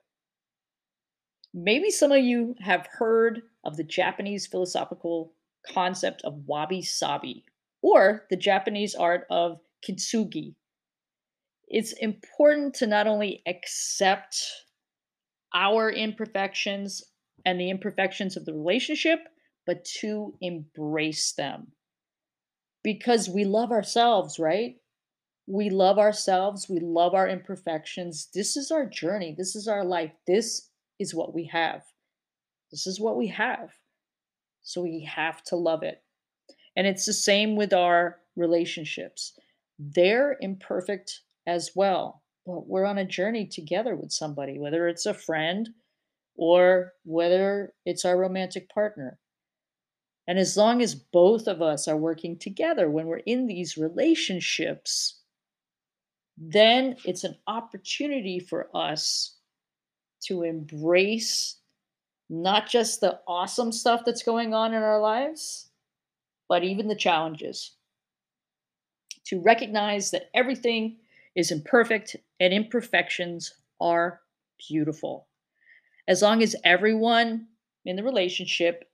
Maybe 1.53 1.91
some 1.91 2.11
of 2.11 2.25
you 2.25 2.55
have 2.61 2.89
heard 2.91 3.43
of 3.65 3.77
the 3.77 3.85
Japanese 3.85 4.47
philosophical 4.47 5.35
concept 5.75 6.23
of 6.25 6.47
wabi 6.47 6.81
sabi 6.81 7.45
or 7.83 8.25
the 8.31 8.37
Japanese 8.37 8.95
art 8.95 9.27
of 9.29 9.61
kintsugi, 9.87 10.55
it's 11.69 11.93
important 11.93 12.73
to 12.77 12.87
not 12.87 13.07
only 13.07 13.43
accept 13.47 14.43
our 15.55 15.91
imperfections 15.91 17.03
and 17.45 17.61
the 17.61 17.69
imperfections 17.69 18.39
of 18.39 18.47
the 18.47 18.55
relationship, 18.55 19.29
but 19.67 19.85
to 20.01 20.35
embrace 20.41 21.33
them. 21.33 21.69
Because 22.83 23.29
we 23.29 23.45
love 23.45 23.71
ourselves, 23.73 24.39
right? 24.39 24.77
We 25.47 25.71
love 25.71 25.99
ourselves. 25.99 26.69
We 26.69 26.81
love 26.81 27.15
our 27.15 27.29
imperfections. 27.29 28.29
This 28.35 28.57
is 28.57 28.71
our 28.71 28.87
journey. 28.87 29.35
This 29.37 29.57
is 29.57 29.69
our 29.69 29.85
life. 29.85 30.13
This 30.27 30.71
is 30.99 31.15
what 31.15 31.35
we 31.35 31.45
have. 31.47 31.83
This 32.71 32.87
is 32.87 33.01
what 33.01 33.17
we 33.17 33.29
have. 33.29 33.71
So 34.63 34.83
we 34.83 35.03
have 35.03 35.43
to 35.45 35.57
love 35.57 35.83
it. 35.83 36.03
And 36.77 36.87
it's 36.87 37.05
the 37.05 37.13
same 37.13 37.57
with 37.57 37.73
our 37.73 38.21
relationships. 38.37 39.39
They're 39.79 40.37
imperfect 40.41 41.21
as 41.47 41.73
well. 41.75 42.23
But 42.47 42.67
we're 42.67 42.85
on 42.87 42.99
a 42.99 43.05
journey 43.05 43.47
together 43.47 43.97
with 43.97 44.13
somebody, 44.13 44.59
whether 44.59 44.89
it's 44.89 45.07
a 45.07 45.15
friend 45.15 45.69
or 46.37 46.93
whether 47.05 47.73
it's 47.87 48.05
our 48.05 48.19
romantic 48.19 48.69
partner. 48.69 49.19
And 50.27 50.39
as 50.39 50.57
long 50.57 50.81
as 50.81 50.95
both 50.95 51.47
of 51.47 51.61
us 51.61 51.87
are 51.87 51.97
working 51.97 52.39
together 52.39 52.91
when 52.91 53.07
we're 53.07 53.19
in 53.19 53.47
these 53.47 53.77
relationships, 53.77 55.21
then 56.37 56.97
it's 57.05 57.25
an 57.25 57.37
opportunity 57.47 58.39
for 58.39 58.69
us 58.75 59.37
to 60.25 60.43
embrace 60.43 61.57
not 62.31 62.69
just 62.69 63.01
the 63.01 63.21
awesome 63.29 63.71
stuff 63.71 64.03
that's 64.05 64.23
going 64.23 64.55
on 64.55 64.73
in 64.73 64.83
our 64.83 65.01
lives, 65.01 65.69
but 66.49 66.65
even 66.65 66.89
the 66.89 66.95
challenges. 66.95 67.73
To 69.27 69.41
recognize 69.41 70.11
that 70.11 70.31
everything 70.35 70.97
is 71.35 71.51
imperfect 71.51 72.17
and 72.41 72.53
imperfections 72.53 73.55
are 73.81 74.21
beautiful. 74.69 75.27
As 76.09 76.23
long 76.23 76.43
as 76.43 76.57
everyone 76.65 77.47
in 77.85 77.97
the 77.97 78.03
relationship 78.03 78.91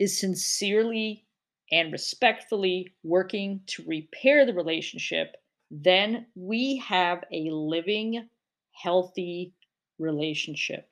is 0.00 0.18
sincerely 0.18 1.26
and 1.70 1.92
respectfully 1.92 2.92
working 3.04 3.60
to 3.66 3.84
repair 3.86 4.44
the 4.44 4.54
relationship, 4.54 5.36
then 5.70 6.26
we 6.34 6.78
have 6.78 7.22
a 7.32 7.50
living, 7.50 8.28
healthy 8.72 9.54
relationship. 9.98 10.88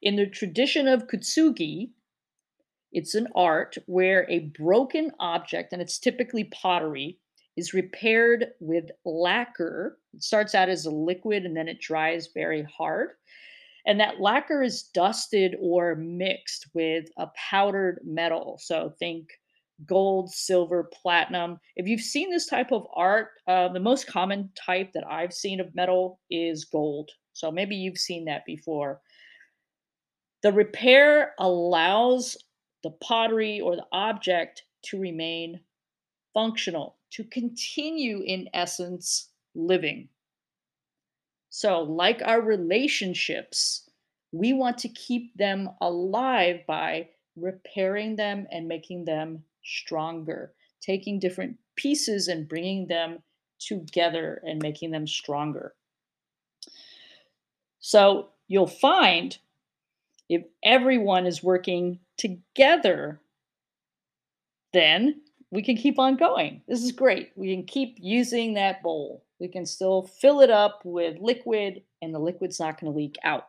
In 0.00 0.16
the 0.16 0.26
tradition 0.26 0.88
of 0.88 1.08
kintsugi, 1.08 1.90
it's 2.92 3.14
an 3.14 3.26
art 3.34 3.76
where 3.86 4.30
a 4.30 4.50
broken 4.58 5.10
object, 5.18 5.72
and 5.72 5.82
it's 5.82 5.98
typically 5.98 6.44
pottery, 6.44 7.18
is 7.56 7.74
repaired 7.74 8.46
with 8.60 8.84
lacquer. 9.04 9.98
It 10.14 10.22
starts 10.22 10.54
out 10.54 10.68
as 10.68 10.86
a 10.86 10.90
liquid 10.90 11.44
and 11.44 11.56
then 11.56 11.68
it 11.68 11.80
dries 11.80 12.28
very 12.32 12.62
hard. 12.62 13.10
And 13.86 14.00
that 14.00 14.20
lacquer 14.20 14.62
is 14.62 14.82
dusted 14.82 15.56
or 15.60 15.94
mixed 15.96 16.68
with 16.74 17.06
a 17.18 17.28
powdered 17.36 18.00
metal. 18.04 18.58
So 18.62 18.94
think 18.98 19.28
gold, 19.86 20.30
silver, 20.32 20.90
platinum. 21.02 21.58
If 21.76 21.86
you've 21.86 22.00
seen 22.00 22.30
this 22.30 22.46
type 22.46 22.72
of 22.72 22.86
art, 22.94 23.30
uh, 23.46 23.68
the 23.68 23.80
most 23.80 24.06
common 24.06 24.50
type 24.54 24.92
that 24.94 25.06
I've 25.06 25.32
seen 25.32 25.60
of 25.60 25.74
metal 25.74 26.20
is 26.30 26.64
gold. 26.64 27.10
So 27.32 27.50
maybe 27.50 27.74
you've 27.74 27.98
seen 27.98 28.24
that 28.26 28.46
before. 28.46 29.00
The 30.42 30.52
repair 30.52 31.34
allows 31.38 32.36
the 32.82 32.90
pottery 32.90 33.60
or 33.60 33.76
the 33.76 33.86
object 33.92 34.64
to 34.84 35.00
remain 35.00 35.60
functional 36.34 36.96
to 37.12 37.24
continue, 37.24 38.22
in 38.22 38.48
essence, 38.52 39.30
living. 39.54 40.08
So, 41.48 41.82
like 41.82 42.20
our 42.24 42.40
relationships, 42.40 43.83
we 44.34 44.52
want 44.52 44.78
to 44.78 44.88
keep 44.88 45.32
them 45.36 45.70
alive 45.80 46.60
by 46.66 47.08
repairing 47.36 48.16
them 48.16 48.46
and 48.50 48.66
making 48.66 49.04
them 49.04 49.44
stronger, 49.62 50.52
taking 50.80 51.20
different 51.20 51.56
pieces 51.76 52.26
and 52.26 52.48
bringing 52.48 52.88
them 52.88 53.20
together 53.60 54.42
and 54.44 54.60
making 54.60 54.90
them 54.90 55.06
stronger. 55.06 55.74
So, 57.78 58.30
you'll 58.48 58.66
find 58.66 59.38
if 60.28 60.42
everyone 60.64 61.26
is 61.26 61.42
working 61.42 62.00
together, 62.18 63.20
then 64.72 65.20
we 65.52 65.62
can 65.62 65.76
keep 65.76 65.98
on 65.98 66.16
going. 66.16 66.62
This 66.66 66.82
is 66.82 66.90
great. 66.90 67.30
We 67.36 67.54
can 67.54 67.64
keep 67.64 67.98
using 68.00 68.54
that 68.54 68.82
bowl. 68.82 69.24
We 69.38 69.46
can 69.46 69.64
still 69.64 70.02
fill 70.02 70.40
it 70.40 70.50
up 70.50 70.80
with 70.84 71.18
liquid, 71.20 71.82
and 72.02 72.12
the 72.12 72.18
liquid's 72.18 72.58
not 72.58 72.80
going 72.80 72.92
to 72.92 72.96
leak 72.96 73.16
out. 73.22 73.48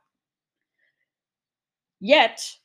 Yet, 2.06 2.58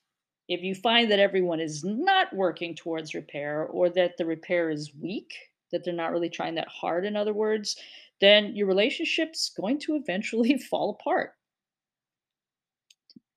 if 0.51 0.63
you 0.63 0.75
find 0.75 1.11
that 1.11 1.19
everyone 1.19 1.61
is 1.61 1.83
not 1.83 2.31
working 2.35 2.75
towards 2.75 3.15
repair 3.15 3.65
or 3.65 3.89
that 3.89 4.19
the 4.19 4.27
repair 4.27 4.69
is 4.69 4.95
weak, 4.95 5.33
that 5.73 5.83
they're 5.83 5.95
not 5.95 6.13
really 6.13 6.29
trying 6.29 6.57
that 6.57 6.69
hard, 6.69 7.07
in 7.07 7.17
other 7.17 7.33
words, 7.33 7.75
then 8.21 8.55
your 8.55 8.67
relationship's 8.67 9.49
going 9.49 9.79
to 9.79 9.97
eventually 9.97 10.59
fall 10.71 10.91
apart. 10.91 11.33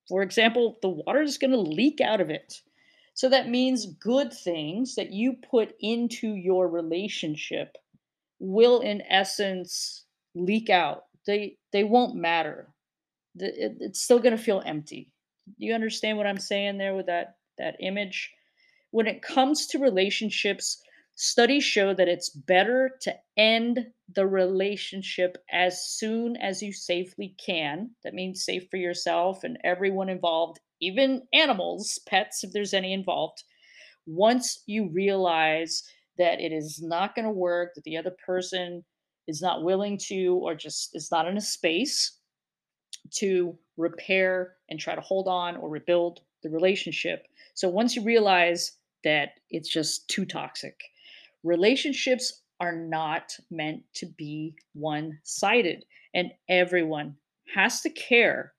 For 0.09 0.23
example, 0.23 0.77
the 0.81 0.89
water 0.89 1.21
is 1.21 1.37
going 1.37 1.51
to 1.51 1.57
leak 1.57 2.01
out 2.01 2.19
of 2.19 2.29
it. 2.29 2.61
So 3.13 3.29
that 3.29 3.47
means 3.47 3.85
good 3.85 4.33
things 4.33 4.95
that 4.95 5.13
you 5.13 5.37
put 5.49 5.73
into 5.79 6.35
your 6.35 6.67
relationship 6.67 7.77
will, 8.39 8.81
in 8.81 9.03
essence, 9.03 10.03
leak 10.35 10.69
out. 10.69 11.05
They 11.25 11.59
they 11.71 11.85
won't 11.85 12.15
matter. 12.15 12.73
It's 13.37 14.01
still 14.01 14.19
going 14.19 14.35
to 14.35 14.43
feel 14.43 14.61
empty. 14.65 15.12
You 15.57 15.73
understand 15.73 16.17
what 16.17 16.27
I'm 16.27 16.39
saying 16.39 16.77
there 16.77 16.95
with 16.95 17.07
that 17.07 17.37
that 17.57 17.75
image? 17.79 18.31
When 18.91 19.07
it 19.07 19.21
comes 19.21 19.67
to 19.67 19.79
relationships, 19.79 20.81
studies 21.15 21.63
show 21.63 21.93
that 21.93 22.07
it's 22.07 22.29
better 22.29 22.97
to 23.01 23.15
end 23.37 23.87
the 24.13 24.25
relationship 24.25 25.37
as 25.51 25.85
soon 25.85 26.37
as 26.37 26.61
you 26.61 26.71
safely 26.71 27.35
can. 27.43 27.91
That 28.03 28.13
means 28.13 28.45
safe 28.45 28.69
for 28.69 28.77
yourself 28.77 29.43
and 29.43 29.57
everyone 29.63 30.09
involved, 30.09 30.59
even 30.81 31.23
animals, 31.33 31.99
pets, 32.07 32.43
if 32.43 32.51
there's 32.51 32.73
any 32.73 32.93
involved. 32.93 33.43
Once 34.05 34.63
you 34.65 34.89
realize 34.91 35.83
that 36.17 36.39
it 36.39 36.51
is 36.51 36.81
not 36.81 37.15
going 37.15 37.25
to 37.25 37.31
work, 37.31 37.73
that 37.75 37.83
the 37.83 37.97
other 37.97 38.15
person 38.25 38.83
is 39.27 39.41
not 39.41 39.63
willing 39.63 39.97
to, 39.97 40.39
or 40.43 40.53
just 40.53 40.89
is 40.93 41.09
not 41.11 41.27
in 41.27 41.37
a 41.37 41.41
space 41.41 42.19
to 43.11 43.57
repair 43.77 44.53
and 44.69 44.79
try 44.79 44.95
to 44.95 45.01
hold 45.01 45.27
on 45.27 45.55
or 45.57 45.69
rebuild 45.69 46.21
the 46.41 46.49
relationship. 46.49 47.27
So 47.53 47.69
once 47.69 47.95
you 47.95 48.03
realize 48.03 48.73
that 49.03 49.29
it's 49.49 49.69
just 49.69 50.07
too 50.07 50.25
toxic, 50.25 50.79
relationships 51.43 52.41
are 52.59 52.75
not 52.75 53.35
meant 53.51 53.83
to 53.95 54.05
be 54.17 54.55
one 54.73 55.19
sided, 55.23 55.85
and 56.13 56.31
everyone 56.49 57.15
has 57.53 57.81
to 57.81 57.89
care 57.89 58.53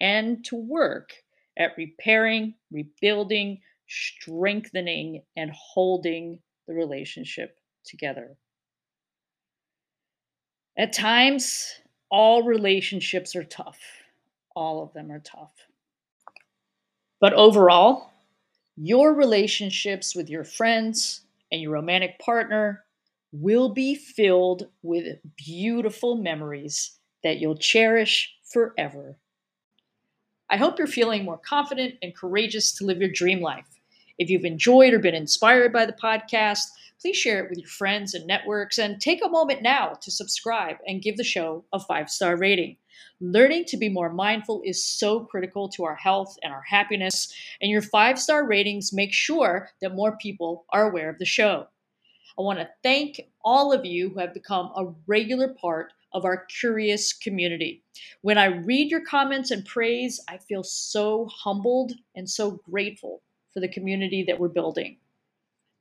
and 0.00 0.44
to 0.46 0.56
work 0.56 1.12
at 1.58 1.72
repairing, 1.76 2.54
rebuilding, 2.70 3.60
strengthening, 3.88 5.22
and 5.36 5.50
holding 5.52 6.38
the 6.66 6.74
relationship 6.74 7.58
together. 7.84 8.36
At 10.78 10.94
times, 10.94 11.68
all 12.12 12.42
relationships 12.42 13.34
are 13.34 13.42
tough. 13.42 13.80
All 14.54 14.82
of 14.82 14.92
them 14.92 15.10
are 15.10 15.20
tough. 15.20 15.54
But 17.20 17.32
overall, 17.32 18.12
your 18.76 19.14
relationships 19.14 20.14
with 20.14 20.28
your 20.28 20.44
friends 20.44 21.22
and 21.50 21.62
your 21.62 21.72
romantic 21.72 22.18
partner 22.18 22.84
will 23.32 23.70
be 23.70 23.94
filled 23.94 24.68
with 24.82 25.18
beautiful 25.36 26.16
memories 26.16 26.98
that 27.24 27.38
you'll 27.38 27.56
cherish 27.56 28.34
forever. 28.44 29.16
I 30.50 30.58
hope 30.58 30.78
you're 30.78 30.86
feeling 30.86 31.24
more 31.24 31.38
confident 31.38 31.94
and 32.02 32.14
courageous 32.14 32.72
to 32.72 32.84
live 32.84 32.98
your 32.98 33.08
dream 33.08 33.40
life. 33.40 33.80
If 34.22 34.30
you've 34.30 34.44
enjoyed 34.44 34.94
or 34.94 35.00
been 35.00 35.16
inspired 35.16 35.72
by 35.72 35.84
the 35.84 35.92
podcast, 35.92 36.70
please 37.00 37.16
share 37.16 37.42
it 37.42 37.50
with 37.50 37.58
your 37.58 37.68
friends 37.68 38.14
and 38.14 38.24
networks 38.24 38.78
and 38.78 39.00
take 39.00 39.20
a 39.20 39.28
moment 39.28 39.62
now 39.62 39.94
to 40.00 40.12
subscribe 40.12 40.76
and 40.86 41.02
give 41.02 41.16
the 41.16 41.24
show 41.24 41.64
a 41.72 41.80
five 41.80 42.08
star 42.08 42.36
rating. 42.36 42.76
Learning 43.20 43.64
to 43.64 43.76
be 43.76 43.88
more 43.88 44.12
mindful 44.12 44.62
is 44.64 44.84
so 44.84 45.24
critical 45.24 45.68
to 45.70 45.82
our 45.82 45.96
health 45.96 46.38
and 46.44 46.52
our 46.52 46.62
happiness, 46.62 47.34
and 47.60 47.68
your 47.68 47.82
five 47.82 48.16
star 48.16 48.46
ratings 48.46 48.92
make 48.92 49.12
sure 49.12 49.70
that 49.80 49.96
more 49.96 50.16
people 50.18 50.66
are 50.68 50.88
aware 50.88 51.10
of 51.10 51.18
the 51.18 51.24
show. 51.24 51.66
I 52.38 52.42
want 52.42 52.60
to 52.60 52.70
thank 52.84 53.22
all 53.44 53.72
of 53.72 53.84
you 53.84 54.10
who 54.10 54.20
have 54.20 54.32
become 54.32 54.70
a 54.76 54.94
regular 55.08 55.48
part 55.48 55.94
of 56.12 56.24
our 56.24 56.46
curious 56.60 57.12
community. 57.12 57.82
When 58.20 58.38
I 58.38 58.44
read 58.44 58.88
your 58.88 59.04
comments 59.04 59.50
and 59.50 59.66
praise, 59.66 60.20
I 60.28 60.38
feel 60.38 60.62
so 60.62 61.26
humbled 61.26 61.94
and 62.14 62.30
so 62.30 62.60
grateful 62.70 63.20
for 63.52 63.60
the 63.60 63.68
community 63.68 64.24
that 64.24 64.38
we're 64.38 64.48
building. 64.48 64.96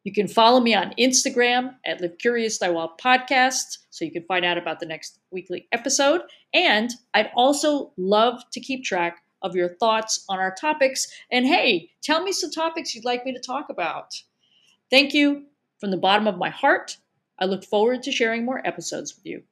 You 0.03 0.11
can 0.11 0.27
follow 0.27 0.59
me 0.59 0.73
on 0.73 0.93
Instagram 0.97 1.75
at 1.85 2.01
Live 2.01 2.17
Curious 2.17 2.57
Die 2.57 2.69
Wild 2.69 2.99
Podcast 2.99 3.77
so 3.91 4.03
you 4.03 4.11
can 4.11 4.23
find 4.23 4.43
out 4.43 4.57
about 4.57 4.79
the 4.79 4.87
next 4.87 5.19
weekly 5.29 5.67
episode. 5.71 6.21
And 6.53 6.91
I'd 7.13 7.29
also 7.35 7.93
love 7.97 8.41
to 8.51 8.59
keep 8.59 8.83
track 8.83 9.21
of 9.43 9.55
your 9.55 9.75
thoughts 9.75 10.25
on 10.27 10.39
our 10.39 10.55
topics. 10.59 11.07
And 11.31 11.45
hey, 11.45 11.91
tell 12.01 12.23
me 12.23 12.31
some 12.31 12.51
topics 12.51 12.95
you'd 12.95 13.05
like 13.05 13.25
me 13.25 13.33
to 13.33 13.39
talk 13.39 13.69
about. 13.69 14.13
Thank 14.89 15.13
you 15.13 15.45
from 15.79 15.91
the 15.91 15.97
bottom 15.97 16.27
of 16.27 16.37
my 16.37 16.49
heart. 16.49 16.97
I 17.39 17.45
look 17.45 17.63
forward 17.63 18.03
to 18.03 18.11
sharing 18.11 18.45
more 18.45 18.65
episodes 18.65 19.15
with 19.15 19.25
you. 19.25 19.43